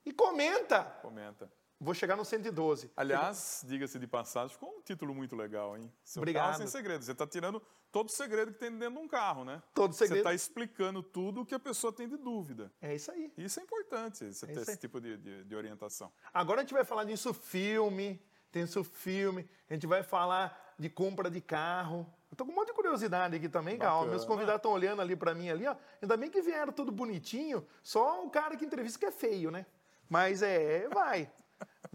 e 0.05 0.12
comenta. 0.12 0.85
Comenta. 1.03 1.51
Vou 1.79 1.93
chegar 1.93 2.17
no 2.17 2.25
112. 2.25 2.91
Aliás, 2.97 3.62
diga-se 3.67 3.99
de 3.99 4.07
passagem, 4.07 4.49
ficou 4.55 4.71
um 4.71 4.81
título 4.81 5.15
muito 5.15 5.37
legal, 5.37 5.77
hein? 5.77 5.93
Seu 6.03 6.21
Obrigado. 6.21 6.45
carro 6.47 6.59
sem 6.59 6.67
segredo. 6.67 7.05
Você 7.05 7.12
está 7.12 7.27
tirando 7.27 7.61
todo 7.93 8.09
o 8.09 8.12
segredo 8.12 8.51
que 8.53 8.59
tem 8.59 8.71
dentro 8.71 8.95
de 8.99 9.01
um 9.05 9.09
carro, 9.09 9.45
né? 9.45 9.62
Todo 9.75 9.93
Você 9.93 10.05
segredo. 10.05 10.19
está 10.21 10.33
explicando 10.35 11.03
tudo 11.03 11.43
o 11.43 11.47
que 11.47 11.55
a 11.55 11.59
pessoa 11.59 11.93
tem 11.93 12.09
de 12.09 12.17
dúvida. 12.17 12.73
É 12.81 12.95
isso 12.95 13.11
aí. 13.11 13.31
Isso 13.37 13.61
é 13.61 13.62
importante, 13.62 14.19
você 14.33 14.47
ter 14.47 14.53
isso 14.53 14.61
esse 14.62 14.71
aí. 14.71 14.77
tipo 14.79 15.01
de, 15.01 15.19
de- 15.19 15.45
de 15.45 15.55
orientação. 15.55 16.11
Agora 16.33 16.61
a 16.61 16.65
gente 16.65 16.73
vai 16.73 16.85
falar 16.85 17.05
disso 17.05 17.35
filme, 17.35 18.23
tem 18.51 18.62
isso 18.62 18.83
filme, 18.83 19.47
a 19.69 19.75
gente 19.75 19.87
vai 19.87 20.03
falar 20.03 20.75
de 20.79 20.89
compra 20.89 21.31
de 21.31 21.43
carro. 21.43 22.07
Eu 22.31 22.37
tô 22.37 22.47
com 22.47 22.53
um 22.53 22.55
monte 22.55 22.69
de 22.69 22.75
curiosidade 22.75 23.37
aqui 23.37 23.49
também, 23.51 23.77
Bacana. 23.77 24.07
Meus 24.07 24.25
convidados 24.25 24.61
estão 24.61 24.73
olhando 24.73 25.03
ali 25.03 25.15
pra 25.15 25.35
mim 25.35 25.51
ali, 25.51 25.67
ó. 25.67 25.77
Ainda 26.01 26.17
bem 26.17 26.31
que 26.31 26.41
vieram 26.41 26.73
tudo 26.73 26.91
bonitinho, 26.91 27.67
só 27.83 28.25
o 28.25 28.31
cara 28.31 28.57
que 28.57 28.65
entrevista 28.65 28.99
que 28.99 29.05
é 29.07 29.12
feio, 29.12 29.51
né? 29.51 29.67
Mas 30.09 30.41
é, 30.43 30.89
vai. 30.89 31.31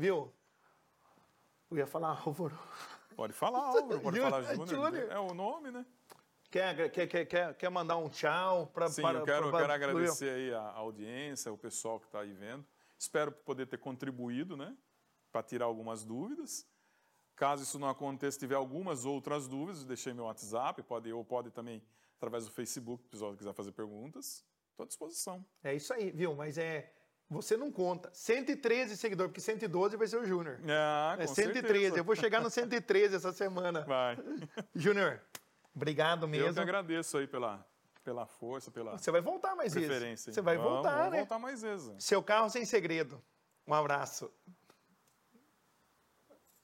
Viu? 0.01 0.33
Eu 1.69 1.77
ia 1.77 1.85
falar 1.85 2.19
Álvaro. 2.25 2.57
Pode 3.15 3.33
falar, 3.33 3.59
Álvaro, 3.59 4.01
pode 4.01 4.17
falar 4.19 4.41
Júnior. 4.41 5.11
É 5.11 5.19
o 5.19 5.31
nome, 5.31 5.69
né? 5.69 5.85
Quer, 6.49 6.89
quer, 6.89 7.07
quer, 7.07 7.25
quer, 7.27 7.53
quer 7.55 7.69
mandar 7.69 7.97
um 7.97 8.09
tchau 8.09 8.65
para 8.65 8.89
Sim, 8.89 9.03
eu 9.03 9.23
quero, 9.23 9.45
eu 9.49 9.51
quero 9.51 9.71
agradecer 9.71 10.31
aí 10.31 10.53
a 10.55 10.71
audiência, 10.71 11.53
o 11.53 11.57
pessoal 11.57 11.99
que 11.99 12.07
está 12.07 12.21
aí 12.21 12.33
vendo. 12.33 12.65
Espero 12.97 13.31
poder 13.31 13.67
ter 13.67 13.77
contribuído, 13.77 14.57
né? 14.57 14.75
Para 15.31 15.43
tirar 15.43 15.65
algumas 15.65 16.03
dúvidas. 16.03 16.67
Caso 17.35 17.61
isso 17.61 17.77
não 17.77 17.87
aconteça, 17.87 18.39
tiver 18.39 18.55
algumas 18.55 19.05
outras 19.05 19.47
dúvidas, 19.47 19.85
deixei 19.85 20.13
meu 20.13 20.25
WhatsApp, 20.25 20.81
pode, 20.81 21.13
ou 21.13 21.23
pode 21.23 21.51
também 21.51 21.79
através 22.17 22.45
do 22.45 22.51
Facebook, 22.51 23.03
se 23.03 23.07
o 23.07 23.11
pessoal 23.11 23.37
quiser 23.37 23.53
fazer 23.53 23.71
perguntas. 23.71 24.43
Estou 24.71 24.83
à 24.83 24.87
disposição. 24.87 25.45
É 25.63 25.75
isso 25.75 25.93
aí, 25.93 26.09
viu? 26.09 26.33
Mas 26.33 26.57
é. 26.57 26.91
Você 27.31 27.55
não 27.55 27.71
conta. 27.71 28.09
113 28.11 28.97
seguidores, 28.97 29.31
porque 29.31 29.39
112 29.39 29.95
vai 29.95 30.05
ser 30.05 30.17
o 30.17 30.25
Júnior. 30.25 30.59
Ah, 30.67 31.15
é 31.17 31.25
com 31.25 31.33
113. 31.33 31.61
certeza. 31.61 31.97
Eu 31.97 32.03
vou 32.03 32.13
chegar 32.13 32.41
no 32.41 32.49
113 32.49 33.15
essa 33.15 33.31
semana. 33.31 33.85
Vai. 33.85 34.17
Júnior, 34.75 35.21
obrigado 35.73 36.27
mesmo. 36.27 36.49
Eu 36.49 36.53
que 36.53 36.59
agradeço 36.59 37.17
aí 37.17 37.25
pela, 37.25 37.65
pela 38.03 38.25
força, 38.25 38.69
pela 38.69 38.97
Você 38.97 39.09
vai 39.11 39.21
voltar 39.21 39.55
mais 39.55 39.73
vezes. 39.73 40.25
Você 40.25 40.41
vai 40.41 40.57
Vamos, 40.57 40.73
voltar, 40.73 40.97
vamos 40.97 41.11
né? 41.11 41.17
voltar 41.19 41.39
mais 41.39 41.61
vezes. 41.61 42.03
Seu 42.03 42.21
carro 42.21 42.49
sem 42.49 42.65
segredo. 42.65 43.23
Um 43.65 43.73
abraço. 43.73 44.29